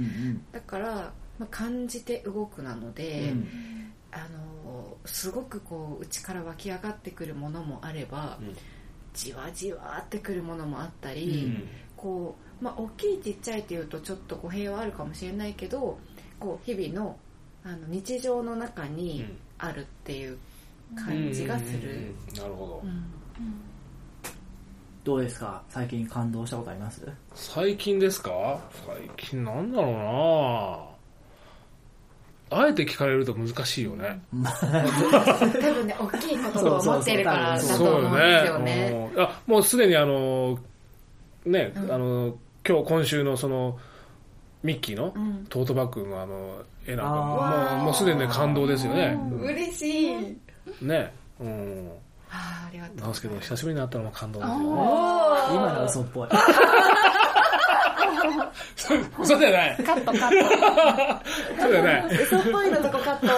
[0.53, 3.47] だから、まあ、感じて動くなので、うん
[4.11, 8.55] あのすごくこう内から湧き上がってくるものもあれば、うん。
[9.13, 11.67] じわじわってくるものもあったうり、ん。
[11.97, 15.97] こうまあ、大きいちっちゃいっていうとちょっと語弊はあるかもしれないけど
[16.39, 17.17] こう日々の
[17.63, 19.25] あの日常の中に
[19.57, 20.37] あるっていう
[20.95, 22.35] 感じがする、うんうんうん。
[22.35, 22.81] なるほど。
[22.83, 23.03] うん。
[25.03, 25.63] どうですか？
[25.69, 27.01] 最近感動したことあります？
[27.33, 28.59] 最近ですか？
[28.85, 30.88] 最近なんだろうな
[32.51, 34.19] あえて聞かれると難しいよね。
[34.33, 39.11] 多分ね大きい言葉を持ってるからだとそうよ思うんですよねね。。
[39.15, 40.57] うんあ、もうすでにあの、
[41.45, 42.35] ね、うんあの、
[42.67, 43.77] 今日、今週のその、
[44.63, 49.17] ミッキーのうんトートバッグのあの、絵なんかあーもう、もうすでにね、感動ですよね。
[49.41, 50.37] 嬉しい。
[50.81, 51.13] ね。
[51.39, 51.91] うん。
[52.31, 52.97] あーありがとう。
[52.97, 54.65] なんですけど、久しぶりに会ったのも感動ですよね。
[55.51, 56.29] 今の嘘っぽい
[59.19, 59.77] 嘘じゃない。
[59.83, 61.21] カットカッ
[61.61, 62.05] そう じゃない。
[62.23, 63.27] 嘘っぽいのとこカット。
[63.27, 63.29] こ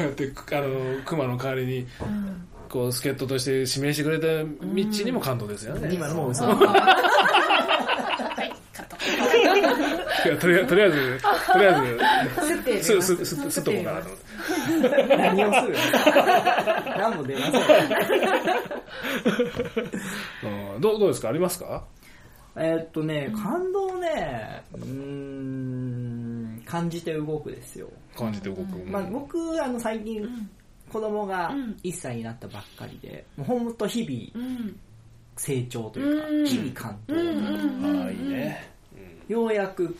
[0.00, 1.86] うやって、あの、熊の代わりに、
[2.68, 4.26] こう、助っ人として指名してくれた
[4.64, 5.90] ミッチーにも感動ですよね。
[5.94, 6.52] 今のもう嘘 は
[8.42, 8.96] いカット
[10.28, 10.98] いやとりあえず、とりあえず、
[11.52, 15.16] とりあすす、す、す、すっとこうかなと思って。
[15.16, 15.76] 何をする
[16.98, 17.60] 何も出ません
[20.80, 21.28] どう、どうですか？
[21.28, 21.84] ありますか？
[22.56, 27.88] えーっとね感動ねうーん感じて動くですよ。
[28.16, 28.62] 感じて動く。
[28.86, 30.26] まあ、僕あの最近
[30.90, 31.76] 子供がうん。
[31.82, 34.80] 1歳になったばっかりで、もうほんと日々うん。
[35.36, 36.46] 成長というか、うん。
[36.46, 38.70] 日々感動、ああ、いいね。
[39.28, 39.96] ようやく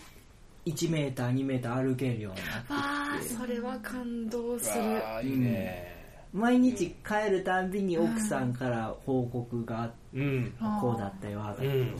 [0.67, 5.05] 1メーター2メーター歩けるようになってああ、それは感動する。
[5.05, 5.93] ああ、いいね。
[6.33, 10.55] 毎日帰るたんびに奥さんから報告があって、うん。
[10.81, 11.97] こうだったよああだったよっていう、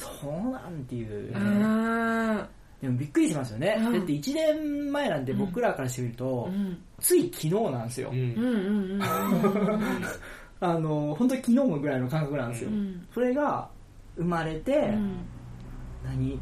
[0.00, 2.48] そうなんていう、あ
[2.80, 3.92] でもびっくりしますよね、うん。
[3.92, 6.78] だって1年前なんて僕らからしてみると、ーうん。
[6.98, 8.18] つい昨日なんですよ、うん。
[8.18, 9.02] うんうんうん。
[10.62, 13.06] あの本当に昨日もぐらいの感覚なんですよ、うん。
[13.12, 13.68] それが
[14.16, 15.16] 生まれて、うん。
[16.04, 16.40] 何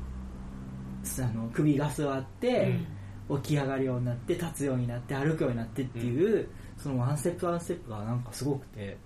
[1.21, 2.79] あの首が座って、
[3.42, 8.97] 起き上がるようになって立つようになって歩くようになってっていう、そのワンステップワンステップがなんかすごくて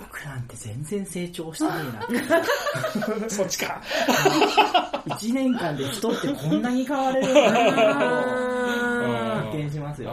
[0.00, 1.70] 僕なんて全然成長してね
[2.10, 3.80] えな そっちか。
[5.06, 10.10] 1年間で人ってこんなに変われるんだな発見しますよ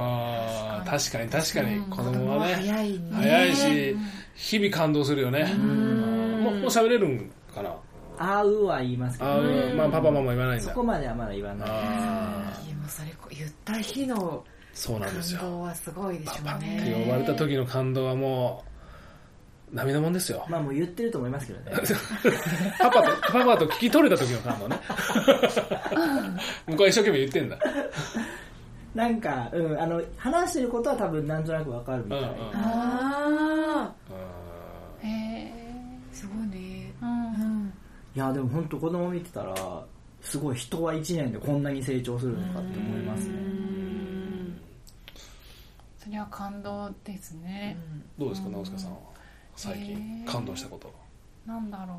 [0.85, 1.81] 確かに確かに。
[1.89, 2.99] 子供はね、早いね。
[3.13, 3.97] 早いし、
[4.35, 5.51] 日々感動するよね。
[5.55, 7.75] うんもう、もう喋れるんかな？
[8.19, 10.65] あうは言いますけど、ね、まあ、パパママ言わないんだ。
[10.65, 11.75] そこまではまだ言わないも
[12.87, 15.39] うそれこ言った日のそうなんですよ。
[15.41, 17.03] 感動はすごいでしょうパパってね。
[17.05, 18.69] 呼ばれた時の感動はもう、
[19.71, 20.45] 涙もんですよ。
[20.49, 21.71] まあもう言ってると思いますけどね
[22.79, 24.79] パパと、パパと聞き取れた時の感動ね。
[26.67, 27.59] 向こうは一生懸命言ってんだ。
[28.95, 33.93] なんか、うん、あの話してることは多分なんとなくわかるみたいな、うんうんああ
[35.03, 35.51] へえ
[36.11, 36.91] あ、すごいね。
[37.01, 37.13] うんう
[37.65, 37.73] ん。
[38.15, 39.53] いやでも本当子供見てたら
[40.21, 43.33] すごい人は1年でこんなに成長するのかって思いますね
[45.99, 49.16] それは感動ですねーどうですか、直輔さんは？
[49.57, 50.23] 最近。
[50.25, 50.93] 感動したこと。
[51.45, 51.97] なんだろう。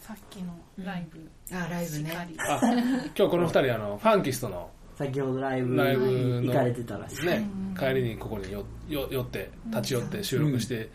[0.00, 1.28] さっきのライブ。
[1.52, 2.12] あ、ライブね。
[2.48, 2.60] あ、
[3.16, 4.70] 今日この二人、あの、ファンキストの。
[4.96, 6.42] 先ほどライブライブの。
[6.42, 7.44] 行かれてたらしい、ね、
[7.78, 10.88] 帰りにここによよ寄って、立ち寄って収録して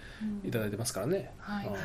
[0.43, 1.31] いただいてますからね。
[1.37, 1.67] はい。
[1.67, 1.75] うん。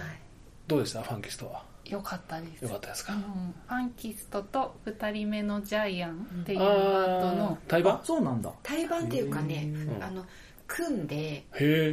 [0.68, 1.02] どうでした？
[1.02, 1.64] ファンキストは。
[1.84, 2.62] よかったです。
[2.62, 3.12] よかったですか？
[3.12, 3.20] うん。
[3.20, 7.20] ファンキストと2人目のジャイアンっていうあアー。
[7.32, 8.50] トーの、対バンそうなんだ。
[8.62, 10.02] 対バンっていうかねう、ん。
[10.02, 10.24] あの、
[10.66, 11.46] 組んで。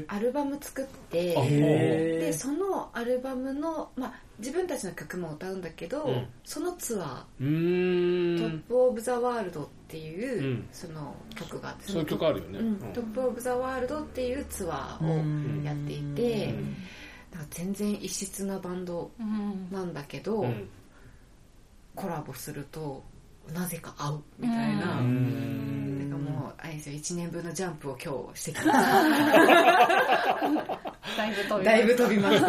[0.08, 6.28] アルバム作って、で、えそのアルバムの、まあ、自分たちの曲も歌うんだけど、うん。
[6.44, 8.38] そのツアうー。
[8.38, 10.68] トップオブザワールドっていう、うん。
[10.72, 12.60] その曲があって、そういう曲あるよね。
[12.60, 12.68] うん。
[12.68, 12.78] うん。
[12.94, 16.54] Top of the World っていうツアーをやっていて、
[17.32, 20.68] なんか全然異質なバンドうんなんだけど、うん。
[21.96, 23.04] コラボすると
[23.52, 26.10] なぜか合うみたいな、うーん。
[26.10, 28.84] なんかもうあれですよ1年分のジャンプを今日してき ました。
[31.18, 32.48] だいぶ飛びだいぶ飛びました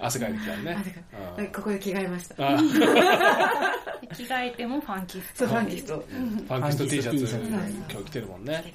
[0.06, 0.76] 汗かいてきたね。
[0.80, 1.00] 汗か
[1.38, 2.34] あここで着替えました。
[2.54, 2.56] あ
[4.14, 5.38] 着替えてもファンキスト。
[5.40, 5.98] そうファンキスト。
[5.98, 7.36] ファンキスト T シャツ、
[7.90, 8.72] 今日着てるもんね。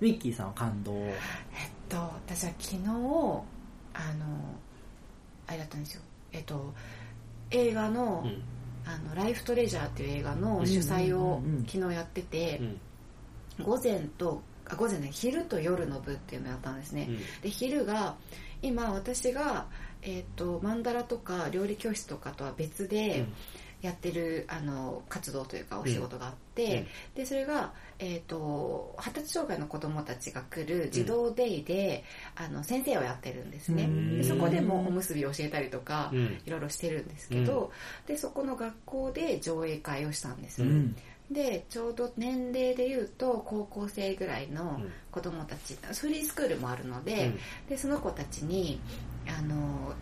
[0.00, 0.92] ミッキーさんは感動。
[0.94, 1.14] えっ
[1.88, 3.44] と私は昨日あの
[5.46, 6.02] あれだったんですよ。
[6.32, 6.74] えっと
[7.50, 8.42] 映画の,、うん
[8.86, 11.66] あのライフトレジャーっていう映画の主催をうんうんうんうん。
[11.66, 12.60] 昨日やってて
[13.58, 13.64] う、ん。
[13.64, 17.08] 午前とあ午前ね昼と夜の部っていうのをやったんですね、
[17.42, 18.16] で昼が
[18.62, 19.66] 今私が、
[20.02, 23.26] えー、とマンダラとか料理教室とかとは別で
[23.82, 32.04] やってる、あの活動というかお仕事があって、でそれが、えー、と発達障害の子どもたちが来る児童デイで、
[32.36, 33.84] あの先生をやってるんですね。
[33.84, 34.18] うん。
[34.18, 36.40] でそこでもおむすび教えたりとか、うん。
[36.44, 37.70] いろいろしてるんですけど、
[38.06, 40.96] でそこの学校で上映会をしたんです、うん。
[41.30, 44.80] でちょうど年齢でいうと高校生ぐらいの
[45.10, 47.32] 子供たち、フリースクールもあるので,、
[47.68, 48.80] でその子たちに
[49.26, 49.94] あの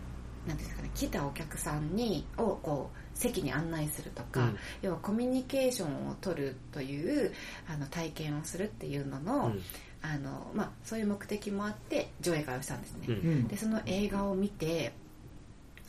[0.47, 4.57] なんていうんですかね来たお客さんにをこう席に案内するとか、うん。
[4.81, 7.31] 要はコミュニケーションを取るという
[7.67, 9.61] あの体験をするっていうのの,、うん。
[10.01, 13.13] あのまあ、そういう目的もあって上映会をしたんですね、うん。
[13.13, 13.47] うん。
[13.47, 14.93] でその映画を見て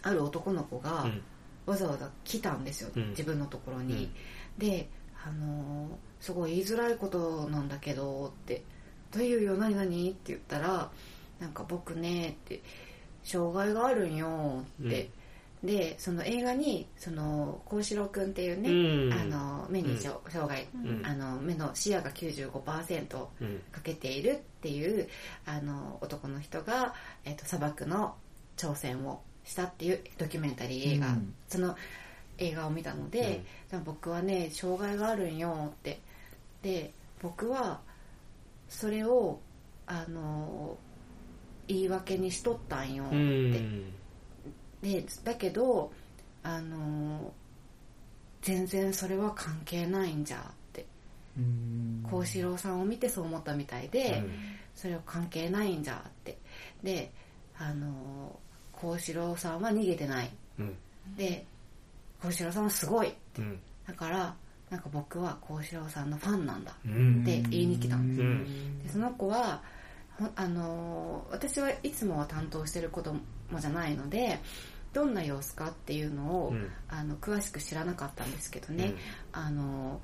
[0.02, 1.22] ある男の子がうん。
[1.66, 3.10] わざわざ来たんですよ、うん。
[3.10, 4.10] 自分のところに、
[4.58, 4.88] で
[5.26, 5.88] あのー
[6.24, 8.62] すごい言いづらいことなんだけどって
[9.12, 10.90] 「どういうよ何何?」って言ったら
[11.38, 12.62] 「なんか僕ね」って
[13.24, 15.10] 「障害があるんよ」って、
[15.64, 19.12] でその映画にその幸四郎君っていうね、うん。
[19.12, 21.04] あの目に障障害、ん。
[21.04, 23.62] あの目の視野が95%うん。
[23.72, 25.08] かけているっていう
[25.46, 26.94] あの男の人が、
[27.24, 28.14] えっと砂漠の
[28.58, 31.34] 挑戦をしたっていうドキュメンタリー映画、うん。
[31.48, 31.76] その
[32.36, 33.42] 映画を見たので、
[33.86, 36.00] 僕はね障害があるんよって。
[36.62, 37.80] で僕は
[38.68, 39.40] それを
[39.86, 40.76] あの
[41.68, 43.04] 言い訳にしとったんよ。
[43.04, 43.92] って、うん。
[44.82, 45.92] でだけど
[46.42, 47.32] あの
[48.42, 50.40] 全然それは関係ないんじゃっ
[50.72, 50.86] て。
[51.38, 52.02] うん。
[52.10, 54.22] 幸四郎さんを見てそう思ったみたいで、
[54.74, 56.38] それは関係ないんじゃって。
[56.82, 57.10] で
[57.58, 58.38] あの
[58.72, 60.30] 幸四郎さんは逃げてない。
[60.58, 60.76] うん。
[61.16, 61.44] で
[62.22, 63.12] 幸四郎さんはすごい。
[63.38, 63.58] うん。
[63.86, 64.34] だから
[64.70, 67.22] なんか僕は幸四郎さんのファンなんだうん。
[67.22, 68.26] って言いに来たんですよ。
[68.26, 68.82] うん。
[68.82, 69.62] でその子はほ
[70.36, 73.20] あの私はいつもは担当してる子供
[73.58, 74.40] じゃないので
[74.92, 76.70] どんな様子かっていうのを、うん。
[76.88, 78.94] あの詳しく知らなかったんですけどね、
[79.32, 80.00] あの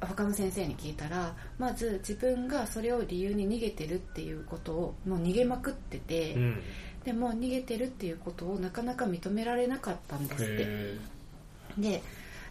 [0.00, 6.62] 他の先生に聞いたらまず自分がそれを理由に逃げてるっていうことをもう逃げまくってて、うん。
[7.04, 10.52] でも逃げてるっていうことをなかなか認められなかったんですって。
[10.62, 10.98] へ
[11.78, 12.02] で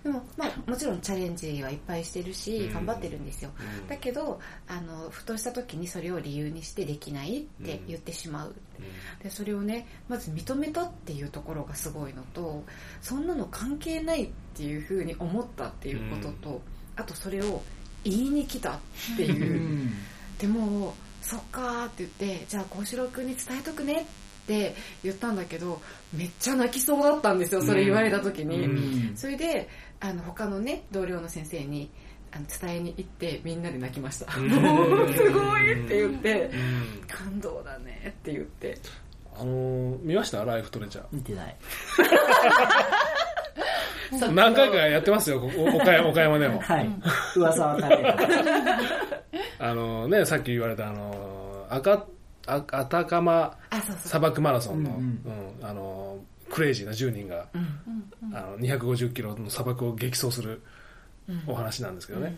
[0.03, 2.73] でもまあもちろんチャレンジはいっぱいしてるし、うん。
[2.73, 3.87] 頑張ってるんですよ、うん。
[3.87, 8.55] だけどあのふとした時にそれを理由にしてできないって言ってしまう、
[9.21, 12.63] でそれをねまず認めたっていうところがすごいのと
[13.01, 16.61] そんなの関係ないっていうふうに思ったっていうことと、
[16.95, 17.61] あとそれを
[18.03, 18.79] 言いに来たっ
[19.17, 19.89] ていう、
[20.39, 24.05] でもそっかーって言ってじゃあ幸四郎君に伝えとくねっ
[24.47, 24.73] て
[25.03, 25.81] 言ったんだけど
[26.13, 29.17] めっちゃ泣きそうだったんですよそれ言われた時に、うん。
[29.17, 29.69] それで
[30.01, 31.89] あの他のね同僚の先生に
[32.31, 34.47] あの伝えに行ってみんなで泣きました、うん。
[34.51, 37.07] もうすごいって言ってうん。
[37.07, 38.77] 感動だねって言って。
[39.35, 40.43] あのー見ました？
[40.45, 41.55] ライフトレジャ見てない。
[44.11, 46.59] ー何回かやってますよここ岡山岡山でも。
[46.59, 46.89] はい。
[47.35, 48.15] 噂は垂れる
[49.59, 52.05] あのねさっき言われたあの赤
[52.47, 53.97] あアタカマあそうそう。
[54.07, 55.03] 砂漠マラソンの,、ううん。
[55.03, 55.19] ん。
[55.61, 56.17] あの
[56.51, 57.47] クレイジーな10人が、
[58.33, 60.61] あの250キロの砂漠を激走する
[61.47, 62.35] お話なんですけどね、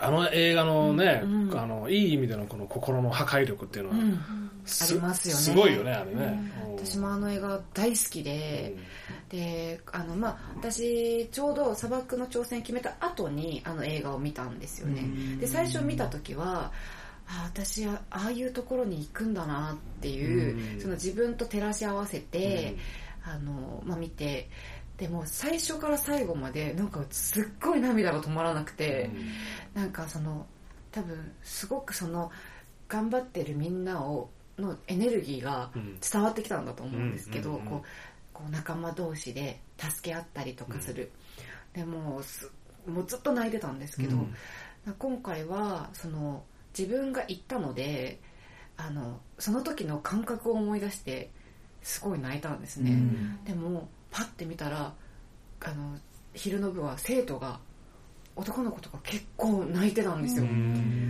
[0.00, 1.58] あの映画のね、うんうん。
[1.58, 4.20] あのいい意味でのこの心の破壊力っていうのは、うん。
[4.64, 5.40] すありますよね。
[5.40, 6.76] すごいよねあれね、うん。
[6.76, 8.76] 私もあの映画大好きで、
[9.28, 15.02] であのまあ私ちょうど砂漠の挑戦決めた後にあの映画を見たんですよね、
[15.40, 16.70] で最初見た時は
[17.26, 20.80] あ私はああいうところに行くんだなっていう、うん。
[20.80, 22.76] その自分と照らし合わせて、
[23.30, 24.48] あのまあ、見て
[24.96, 29.10] でも最初から最後までなんかすっごい涙が止まらなくて、
[29.74, 30.46] なんかその
[30.90, 32.30] 多分すごくその
[32.88, 35.98] 頑張ってるみんなをのエネルギーがうん。
[36.00, 37.68] 伝わってきたんだと思うんですけど、うんうんうん。
[37.68, 37.82] こう
[38.32, 41.10] こう仲間同士で助け合ったりとかする、
[41.74, 42.50] でもうす
[42.86, 44.34] もうずっと泣いてたんですけど、うん。
[44.98, 46.42] 今回はその
[46.76, 48.20] 自分が行ったので
[48.76, 51.30] あのその時の感覚を思い出して
[51.88, 53.44] すごい泣いたんですね、うん。
[53.44, 54.92] でもパッて見たら
[55.60, 55.96] あの
[56.34, 57.58] 昼の部は生徒が
[58.36, 60.46] 男の子とか結構泣いてたんですよ、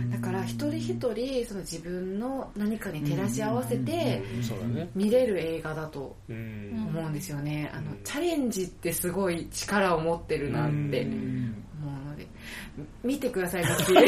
[0.09, 4.23] だから一人一人その自分の何かに照らし合わせて
[4.95, 6.85] 見れる映画だとうん。
[6.89, 10.73] 思うんですよね、あのうんチャレンジってすごい力を持ってるなって
[11.03, 11.63] うん。
[11.83, 12.25] 思うので
[13.03, 13.93] 見てくださいぜひ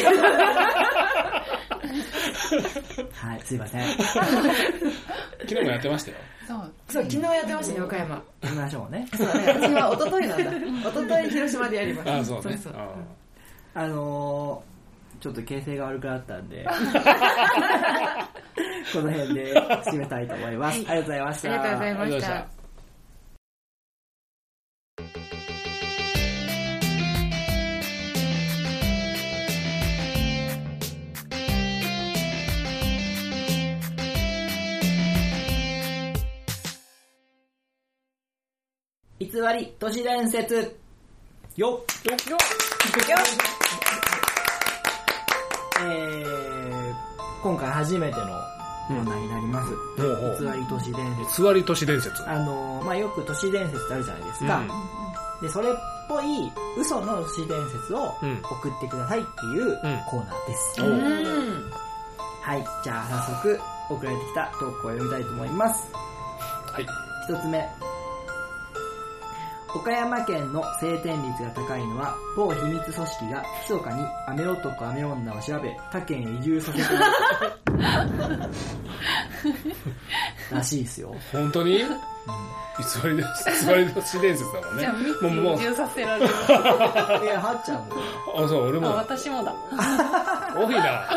[3.13, 3.81] はい、すいません。
[3.97, 6.17] 昨日もやってましたよ。
[6.51, 6.73] そう。
[6.89, 8.23] そう、昨日やってましたね、岡山。
[8.41, 9.07] 行きましょうね。
[9.15, 10.43] そうね、私は一昨日なんだ。
[10.89, 12.09] 一昨日広島でやります。
[12.09, 12.57] ああ、そうね。
[12.57, 12.87] そうあ
[13.73, 16.65] あのー、ちょっと形勢が悪くなったんで、
[18.91, 19.53] この辺で
[19.85, 20.79] 締めたいと思います。
[20.79, 21.49] はいありがとうございました。
[21.49, 22.55] ありがとうございあましりがとうございまし
[25.35, 25.40] た
[39.53, 40.75] り都市伝説
[41.55, 41.85] よっ
[45.83, 46.93] えー、
[47.41, 48.25] 今回初めての
[48.87, 49.75] コーナーになります。
[49.97, 51.41] ほうほう偽り都市伝説。
[51.43, 52.29] 偽り都市伝説。
[52.29, 54.63] あのー、まあ、よく都市伝説ってあるじゃないですか。
[55.41, 55.73] で、それっ
[56.07, 59.77] ぽい嘘の都市伝説をうん送ってくださいっていう
[60.09, 60.81] コーナーです。
[60.81, 61.71] おうん。
[62.41, 63.59] はい、じゃあ早速
[63.89, 65.91] 送られてきた投稿を読みたいと思います。
[66.73, 66.83] はい。
[67.27, 67.90] 一つ目。
[69.73, 77.03] 岡山県の晴天率が高いのは、某秘密組織が密かに雨男雨女を調べ、他県へ移住させている
[80.51, 81.15] らしいですよ。
[81.31, 81.79] 本当に？
[82.79, 83.65] 偽りです。
[83.67, 85.19] 偽り都市伝説だもんねじゃあ、ミッ。
[85.19, 86.33] キもう、もうー移、住させられる。
[87.23, 87.85] いや、はっちゃんも。
[88.43, 89.53] あ、そう、俺あ、も、私もだ。
[90.55, 91.07] 多いな。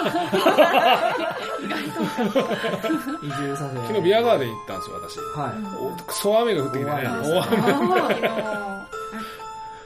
[3.22, 3.76] 移住させ。
[3.76, 5.18] 昨日ビアガーデン行ったんですよ、私。
[5.38, 5.52] はい。
[5.78, 6.96] おクソ雨が降ってきてね。
[6.96, 7.56] 大雨です大雨。
[7.56, 7.74] 昨日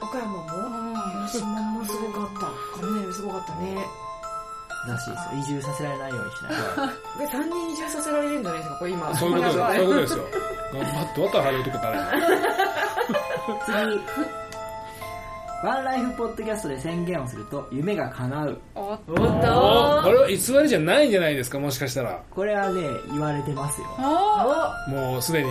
[0.01, 0.37] 岡山も
[1.27, 2.47] 広島もすごかった。
[2.81, 3.85] 雷すごかったね。
[4.87, 5.39] らしいですよ。
[5.39, 6.59] 移住させられないようにしないと。
[6.81, 9.15] これ3人移住させられるんじゃないですか、これ今。
[9.15, 9.57] そういうことです。
[9.57, 10.23] そういうことですよ。
[10.71, 11.97] 頑張って、わたはれるとこ誰
[13.97, 13.99] 次。
[15.63, 18.57] ワンライフポッドキャストで宣言をすると夢が叶う。
[18.75, 19.13] おっと。
[19.13, 20.17] これ？
[20.19, 22.21] は偽りじゃないんじゃないですか、もしかしたら。
[22.31, 22.81] これはね、
[23.11, 23.87] 言われてますよ。
[23.97, 25.49] おもうすでに、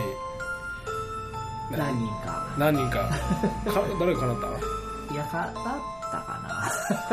[1.70, 2.46] 何人か。
[2.56, 3.00] 何人か。
[3.70, 4.36] か誰が叶っ
[5.08, 5.14] た？
[5.14, 5.52] いや、かなっ
[6.10, 6.40] たか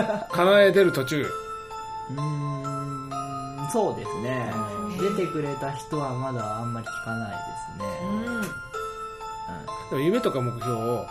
[0.08, 0.28] な。
[0.32, 1.22] 叶えてる途中。
[1.22, 3.10] うーん、
[3.74, 4.54] そうですね。
[5.18, 7.36] 出てくれた人はまだあんまり聞かないで
[7.74, 7.86] すね。
[8.38, 8.43] うん。
[9.50, 11.06] うんでも夢とか目標を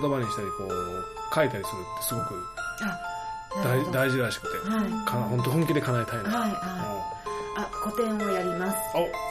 [0.00, 2.34] 言葉にしたり、こう、書いたりするってすごく。
[3.64, 4.70] 大大事らしくて。
[4.70, 4.90] はい。
[5.06, 6.24] かな本当本気で叶えたいな。
[6.24, 6.60] はい、はい。
[7.56, 8.78] あ、個展をやります。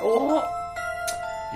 [0.01, 0.43] おお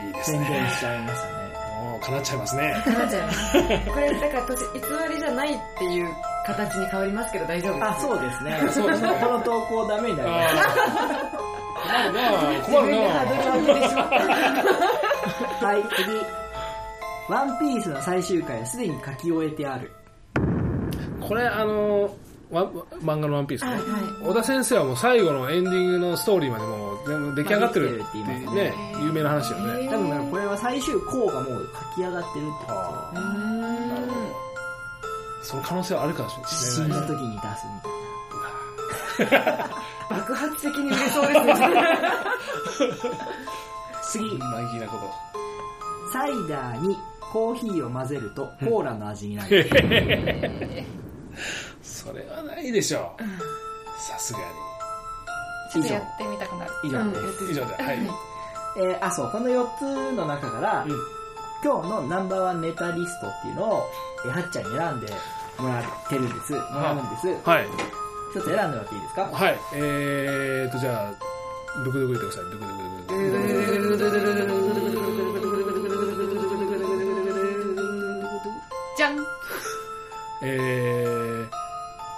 [0.06, 0.70] いいです宣言ね。
[0.70, 1.34] しちゃいましたね。
[1.82, 2.72] もう叶っちゃいますね。
[2.72, 3.52] なっちゃいます。
[3.90, 4.80] これ、だから、とし偽
[5.14, 6.14] りじゃないっていう
[6.46, 7.86] 形に変わりますけど大丈夫です。
[7.86, 8.70] あ、そうですね。
[8.72, 10.56] そうですねこの投稿ダメになります。
[10.56, 11.50] ああ。
[11.80, 15.66] 困るな自困る分でハードルを上げてしまった。
[15.66, 16.49] はい、次。
[17.30, 19.92] ワンピースの最終回はすでに書き終えてある。
[21.22, 22.10] これ、あの、
[22.52, 23.72] 漫画のワンピースね。
[23.72, 23.90] はいはい
[24.30, 28.74] 小田先生はもう最後のエンディングのストーリーまでもう全部出来上がってるっていいうねね、
[29.04, 29.88] 有名な話よね。
[29.88, 33.20] 多分ねこれは最終項がもう書き上がってるってこと。
[35.44, 36.52] その可能性はあるかもしれない。
[36.52, 37.66] 死んだ時に出す
[39.20, 39.70] みたいな。
[40.10, 41.56] 爆発的に売れそうですね。
[44.02, 46.12] 次、マイキーなこと。
[46.12, 46.98] サイダーに
[47.32, 49.68] コーヒーを混ぜるとコーラの味になる。
[51.82, 53.24] それはないでしょう。
[54.02, 54.40] さすが
[55.72, 56.72] ちょっとやってみたくなる。
[56.84, 57.44] 以上です。
[57.46, 57.52] に。
[57.52, 58.00] 以上で、はい。
[58.78, 60.92] えーあ、そう、この4つの中から、うん
[61.62, 63.84] 今日のナンバーワンネタリストっていうのを、
[64.26, 65.12] えーはっちゃんに選んで
[65.58, 66.54] もらってるんです。
[66.54, 67.28] もらうんです。
[67.44, 67.68] はい。
[68.34, 69.24] 一つ選んでもらっていいですか？
[69.24, 69.60] はい。
[69.74, 71.12] えーと、じゃあ、
[71.84, 72.44] ドクドク言ってください。
[72.46, 74.69] ドクドクドクドク。
[74.69, 74.69] じ
[80.42, 81.50] えー、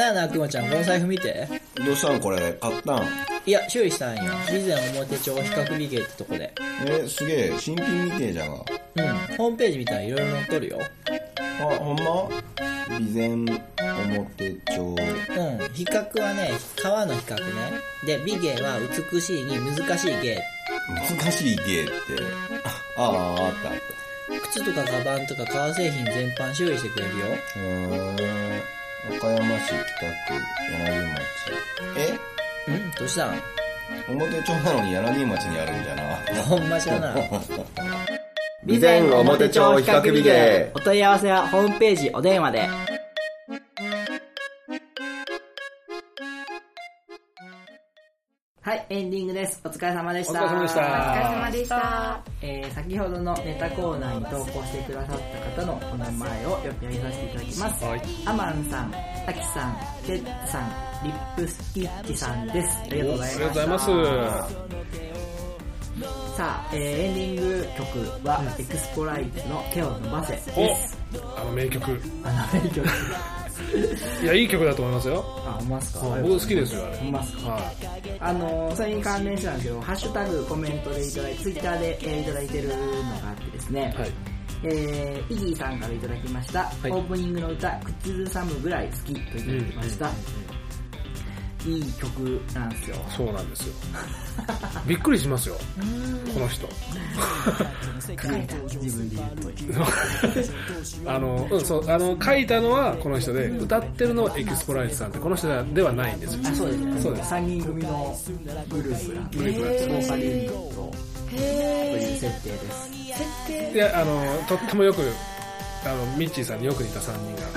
[0.00, 1.46] なあなあくまちゃんこの財布見て。
[1.74, 3.06] どうしたんこれ買ったん？
[3.44, 4.32] いや修理したんよ。
[4.46, 6.52] 備前表帳比較美芸ってとこで。
[6.86, 8.58] えすげえ新品みてえじゃがうん。
[9.36, 10.78] ホームページ見たらいろいろ載っとるよ。
[11.60, 12.04] あほんま？
[12.86, 14.82] 備前表帳。
[14.84, 14.96] うん。
[15.74, 17.44] 比較はね川の比較ね。
[18.06, 18.78] で美芸は
[19.12, 20.42] 美しいに難しい芸。
[21.20, 21.90] 難しい芸って。
[22.96, 24.48] ああああったあった。
[24.48, 27.26] 靴とかカバンとか革製品全般修理してくれるよ。
[27.56, 28.12] うー。
[28.12, 28.60] ん
[29.08, 30.40] 岡山市北区
[30.72, 31.20] 柳町。
[32.68, 32.70] え？
[32.76, 33.26] んどうした？
[33.26, 33.32] ん
[34.08, 36.42] 表町なのに柳町にあるんじゃな。
[36.42, 37.14] ほんまじゃな
[38.66, 42.68] 備前表帳比較美芸お問い合わせはホームページお電話で
[48.92, 52.20] エンディングですお疲れ様でしたお疲れ様でしたお疲れ様でした。
[52.42, 55.18] えー先ほどのネタコーナーに投稿してくださっ
[55.56, 57.84] た方のお名前を読み上げさせていただきます。
[57.84, 58.92] はいアマンさん、
[59.26, 59.76] タキさん、
[60.06, 60.72] テッツさん、
[61.04, 62.78] リップスティッチさんです。
[62.78, 63.36] ありがとうございます。
[63.36, 64.54] ありがとうございます
[66.36, 70.98] さあ、えーエンディング曲は、エクスポライツの手を伸ばせです。
[71.14, 72.88] おあの名曲あの、名曲。
[74.22, 75.24] いやいい曲だと思いますよ。
[75.46, 76.06] あ、ほんまっすか？
[76.22, 76.96] 僕好きですよあれ。
[76.96, 77.48] ほんまっすか？
[77.50, 77.72] は
[78.20, 82.80] あの、それに関連してなんですけど、ハッシュタグコメントでいただいて、ツイッターで、えーいただいてるのが
[83.30, 84.10] あってですね、いはい。
[84.62, 86.90] えー、イギーさんからいただきました、い。
[86.90, 87.70] オープニングの歌、
[88.02, 90.10] 口ずさむぐらい好きといただきました。
[91.66, 92.96] いい曲なんですよ。
[93.08, 93.74] そうなんですよ
[94.86, 95.56] びっくりしますよ
[96.32, 96.66] この人
[98.80, 101.10] 自分で言うと。
[101.10, 106.40] あの、うん、そう、あの、書いたのはこの人で、歌ってるのはエキスポライズさんって、この人ではないんですよ。
[106.44, 107.00] あ、そうですね。
[107.00, 108.18] そうです3人組の
[108.68, 113.74] グループが、グループがボーカルユニットという設定です。
[113.74, 115.02] いや、あの、とってもよく、
[115.84, 117.48] あの、ミッチーさんによく似た3人が、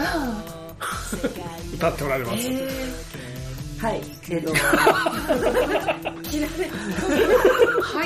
[1.73, 2.49] 歌っておられます。
[3.83, 4.55] はい、えっ、と、は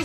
[0.00, 0.04] い。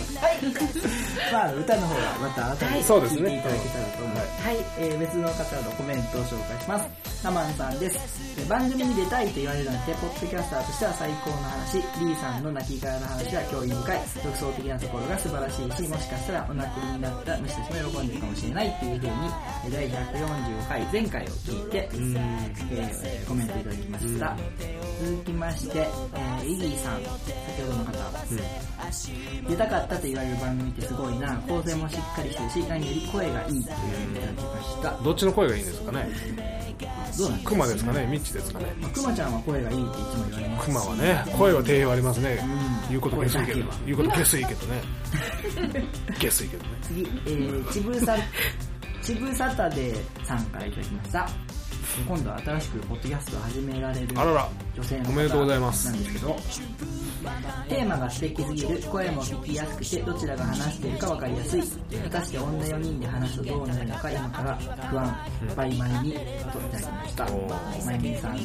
[1.32, 4.42] まあ歌の方はまた後でそうですね聞いていただけたらと思います。
[4.46, 4.56] はい。
[4.78, 7.24] えー別の方のコメントを紹介します。
[7.24, 7.98] ナマンさんです。
[8.38, 19.16] えー番組に出たいと言われるなんて、ポッドキャスターとしては最高の話、リーさんの泣き殻の話は興味深い、独創的なところが素晴らしいし、もしかしたらお亡くなりになった虫たちも喜んでるかもしれないっていう風に、
[19.66, 24.36] えー第145回前回を聞いて、えーコメントいただきました。
[25.02, 25.78] 続きまして、
[26.14, 27.08] えーイギーさん、先
[27.62, 27.92] ほどの方、
[29.48, 34.90] 出たかったと言われる番組ってすごいな、構成もしっかりしてるし、何より声がいいといういただきました。
[35.02, 36.08] どっちの声がいいんですかね？
[37.16, 37.50] どうなんですか？
[37.50, 38.06] クマですかね？
[38.06, 38.66] ミッチですかね？
[38.80, 40.66] まあクマちゃんは声がいいっていつも言われます。
[40.66, 42.38] クマはね、声は定評ありますね。
[42.42, 44.82] うん言うこと下水けど言うこと下水けどね。
[46.18, 46.68] 下水けどね。
[46.82, 48.16] 次、えー、ちぶさ、
[49.02, 51.28] ちぶサタデーさんからいただきました。
[52.02, 54.08] 今度は新しくポッドキャストを始められる
[54.74, 56.36] 女性の方おめでとうございますなんですけど、
[57.68, 61.62] テーマが素敵すぎる、声も聞きやすくて、どちらが話しているか分かりやすい。
[61.62, 65.16] 果たして女4人で話すとどうなるのか、今から不安、
[65.56, 67.48] バイマイにといただきましたお。
[67.48, 68.36] ーマイミンさん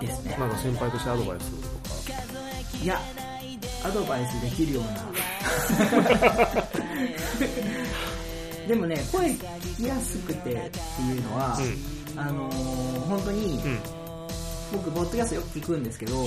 [0.00, 0.36] ですね。
[0.38, 1.74] なんか先輩としてアドバイスとか。
[2.82, 3.00] いや、
[3.84, 4.90] アドバイスできるような。
[8.66, 10.56] でもね、声聞きやすくてって
[11.02, 11.56] いうのは、
[12.16, 13.78] あのー、本当に、うん。
[14.72, 16.26] 僕、ポッドキャストよく聞くんですけど、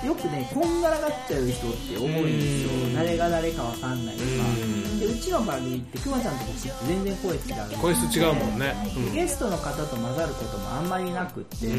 [0.00, 2.86] よくね、こんがらがっちゃう人って多いんですよ。
[2.86, 4.26] うん誰が誰かわかんないとか。
[4.28, 7.40] うんで、うちの番組って、くまちゃんと僕って全然声違う。
[7.80, 8.74] 声質違うもんね。
[8.96, 9.12] うん。
[9.14, 11.72] ゲストの方と混ざることもあんまりなくって、うん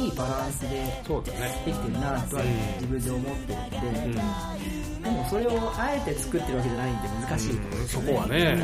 [0.00, 0.68] いいバランスで。
[0.68, 5.02] できてるなとはうん自分で思ってるんで、うん。
[5.02, 7.60] でもそれをあえて作ってるわけじゃないんで難しいね。
[7.88, 8.58] そこはね、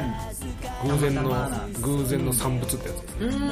[0.87, 1.23] 偶然の、
[1.81, 3.27] 偶然の産物ってやつですね。
[3.27, 3.51] うん。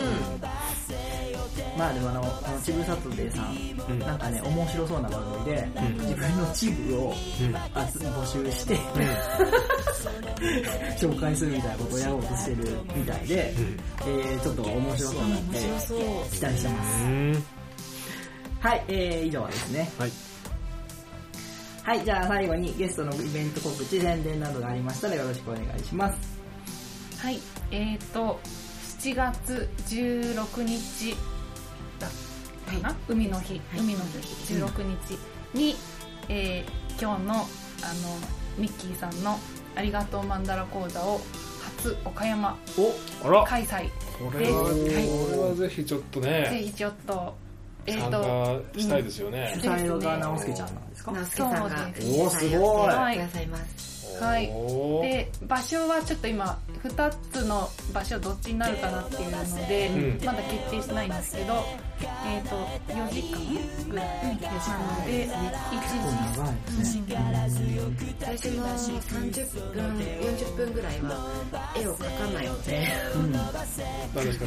[1.80, 3.56] まあでもあの、このチブサトデーさん、
[3.90, 7.14] うんなんかね、面白そうな番組で、ん自分のチブを、うん。
[7.56, 8.76] あ募集して、
[11.00, 12.56] 紹介するみたいなことをやろうとしてる
[12.94, 15.58] みたいで、えー、ちょっと面白そうなんで。
[15.58, 15.94] 期待し
[16.62, 17.04] てます。
[17.04, 17.42] うん。
[18.60, 19.90] はい、えー、以上ですね。
[19.98, 20.12] はい。
[21.82, 26.18] はい、じゃあ最後にゲストのイベント告知、宣伝などがありましたらよろしくお願いします。
[27.16, 28.38] はい、えーと、
[28.98, 31.39] 7月16日だ
[32.07, 32.11] っ
[32.66, 35.18] たかな、海の日、海の日、16日
[35.55, 35.76] に、
[36.28, 37.44] えー今日の、あの、
[38.59, 39.38] ミッキーさんの
[39.74, 41.18] ありがとうマンダラ講座を
[41.78, 42.59] 初岡山
[43.24, 43.88] あら、開催
[44.18, 44.76] これは、こはい。
[45.32, 47.34] れはぜひちょっとぜね、ひちょっと
[47.86, 49.55] えっ、参と加したいですよね。
[49.62, 49.66] 主。
[49.66, 51.12] 催が直輔ちゃんなんですか？
[51.12, 53.44] 直輔さんがおーすごい。
[53.44, 54.46] いますはい
[55.02, 60.24] で場所はちょっと今2つの場所どっちになるかなっていうので、うん。
[60.24, 61.54] まだ決定してないんですけど、
[62.26, 62.56] えっと
[62.88, 65.90] 4時間ぐらいなので1
[66.34, 67.80] 長いですね
[68.20, 73.32] 最初の30分40分ぐらいは絵を描かないのでうん。
[73.32, 73.52] なん。
[73.52, 74.46] ですか、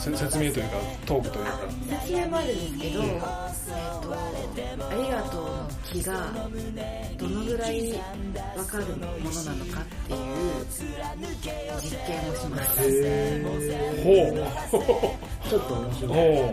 [0.00, 1.60] そのせ説明というか、トークというか。
[2.02, 2.56] 説明もあるん。
[2.56, 6.32] ですけど、えっ、と、ありがとうの木が
[7.18, 7.92] どのぐらい
[8.56, 10.20] わかるものなのかっていう。
[11.80, 12.80] 実験をします。
[14.02, 15.48] ほう。
[15.48, 16.16] ちょっと面白い。
[16.36, 16.52] な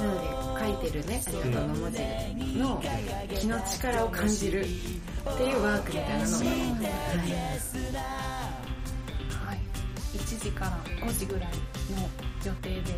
[0.00, 0.28] ので、
[0.60, 1.68] 書いてるね、ありがとう。
[1.68, 1.98] の文字
[2.58, 2.82] の
[3.40, 5.62] 気の力を感じるっていう。
[5.62, 7.76] ワークみたいなのをやります。
[7.76, 12.08] はい、1時から5時ぐらいの
[12.44, 12.94] 予定で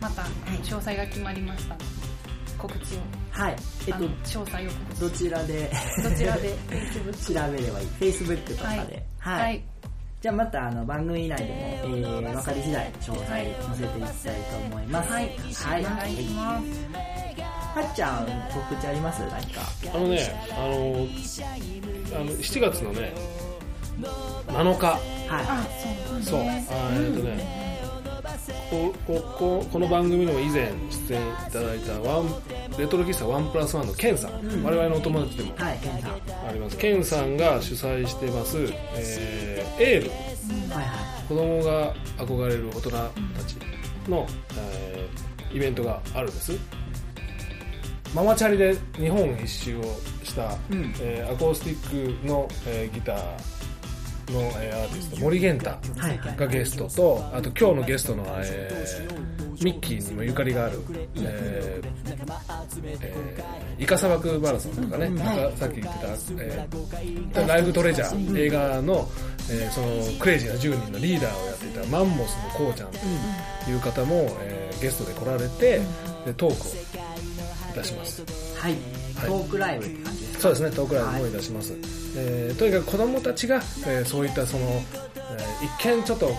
[0.00, 1.76] また詳細が決まりました
[2.68, 2.98] 告知を。
[3.30, 3.56] はい。
[3.86, 5.70] えっと詳細を告どちらで？
[5.96, 6.54] 知どちらで？
[7.14, 7.86] 調べればいい。
[8.00, 9.06] Facebook とかで。
[9.18, 9.64] はい、はい。
[10.20, 13.46] じゃあまたあの番組内でも、えー、分かり次第詳細載
[13.76, 15.12] せていきたいと思います。
[15.12, 15.24] はい。
[15.24, 15.80] はい。
[15.80, 16.16] お願い。
[17.76, 19.60] はっちゃん、告知あります何か。
[19.94, 20.66] あのね、あの、
[22.18, 23.12] あの7月のね、
[24.48, 24.98] 7日、は
[25.28, 25.66] あ
[26.10, 27.55] そうそう、えっとね、
[28.70, 30.72] ここここの番組にも以前
[31.08, 32.28] 出演いただいたワン
[32.78, 34.32] レトロ喫茶ワンプラスワンのケンさん、
[34.64, 35.54] 我々のお友達でも。
[35.58, 35.72] あ
[36.52, 36.76] ります。
[36.76, 38.58] ケンさんが主催してます、
[38.94, 40.10] えー、エール、
[40.72, 40.92] はいは
[41.28, 43.10] 子供が憧れる大人た
[43.46, 43.56] ち
[44.08, 46.52] の、えーイベントがあるんです。
[48.14, 49.82] ママチャリで日本一周を
[50.22, 50.92] した、うん。
[51.00, 53.55] えーアコースティックの、えーギター
[54.32, 56.00] の、えーアーティスト、森源太い。
[56.00, 56.36] はいはい。
[56.36, 59.26] がゲストと、あと今日のゲストの、えー
[59.64, 60.78] ミッキーにもゆかりがある、
[61.16, 61.82] えー
[63.00, 66.08] えーイカ砂漠マラソンとかね、なんかさっき言ってた、
[66.42, 69.08] えーライフトレジャー、映画の、
[69.50, 72.98] えーそのクレイジーな10人のリーダーをやっていたマンモスのこうちゃんと
[73.70, 75.80] いう方も、えーゲストで来られて、
[76.26, 76.72] でトークを
[77.72, 78.22] いたします。
[78.58, 78.72] はい。
[78.72, 78.80] はい
[79.26, 80.40] トークライブって感じですか？
[80.40, 81.72] そうですね、トークライブもいたします。
[82.16, 83.56] えーとにかく子供たちが、
[83.86, 86.30] えーそういったその、えー一見ちょっと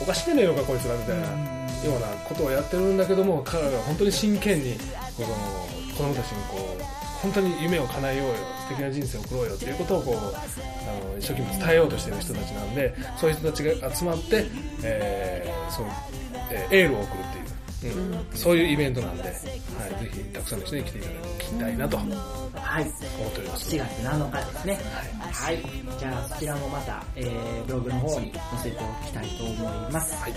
[0.00, 4.74] おかしくねえのかこいつらみたいなようなことをやってるんだけども、彼らが本当に真剣に
[5.16, 5.28] この
[5.94, 6.82] 子供たちにこう、
[7.22, 10.18] 本当に夢を叶えようよ、素敵な人生を送ろうよっていうことをこう、あ
[11.12, 14.46] の、一生懸命伝えようとしている人たちなんで、そういう人たちが集まって、
[14.82, 15.86] えーそう、
[16.50, 17.24] えーエールを送る
[17.88, 17.96] う。
[17.96, 19.60] うん、そういうイベントなんで、はい、ぜ
[20.12, 22.14] ひたくさんの人に来ていただきたいなと思
[22.54, 22.84] はい。
[22.84, 23.74] っております。
[23.74, 24.80] 7月7日ですね。
[25.32, 25.58] はい。
[25.98, 30.14] じゃあ、そちらもまた、えー、ブログの方に載せておきたいと思います。
[30.14, 30.32] はい。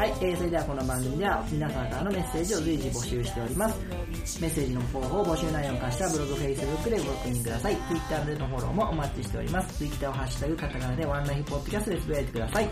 [0.00, 4.40] はい、えー、それではこの番組では皆さんからのメッセージを随時募集しております。
[4.40, 7.76] メッセージの方法、募集内容に関してはブログ、Facebook でご確認ください。
[7.76, 9.76] Twitter でのフォローもお待ちしております。
[9.76, 12.68] Twitter をハッシュタグカタカナでワンライフポッドキャストでつぶやいてください。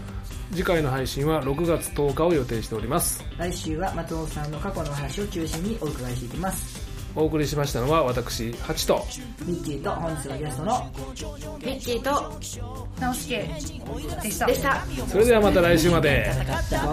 [0.53, 3.23] 次回の配信は6月10日を予定しております。
[3.37, 6.88] 来週は松尾さんの過去の話を中心にお伺いしていきます。
[7.15, 9.05] お送りしましたのは私、ハチと、
[9.45, 10.91] ミッキーと本日のゲストの
[11.59, 12.11] ミッキーと
[13.01, 13.39] 直輔
[14.23, 14.47] でした。
[14.47, 14.85] でした。
[15.09, 16.31] それではまた来週まで。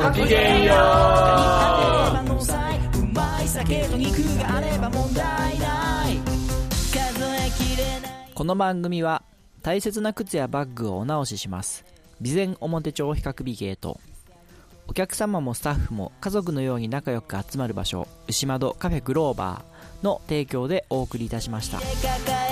[0.01, 0.77] ごきげんよう。
[2.99, 9.23] うまい酒と肉があれば問題ない数えきれないこの番組は
[9.61, 11.85] 大切な靴やバッグをお直しします。
[12.23, 13.99] 備前表帳比較美ゲート。
[14.87, 19.74] お客様もスタッフも家族のように仲良く集まる場所牛窓カフェグローバー
[20.05, 22.44] の提供でお送りいたしました。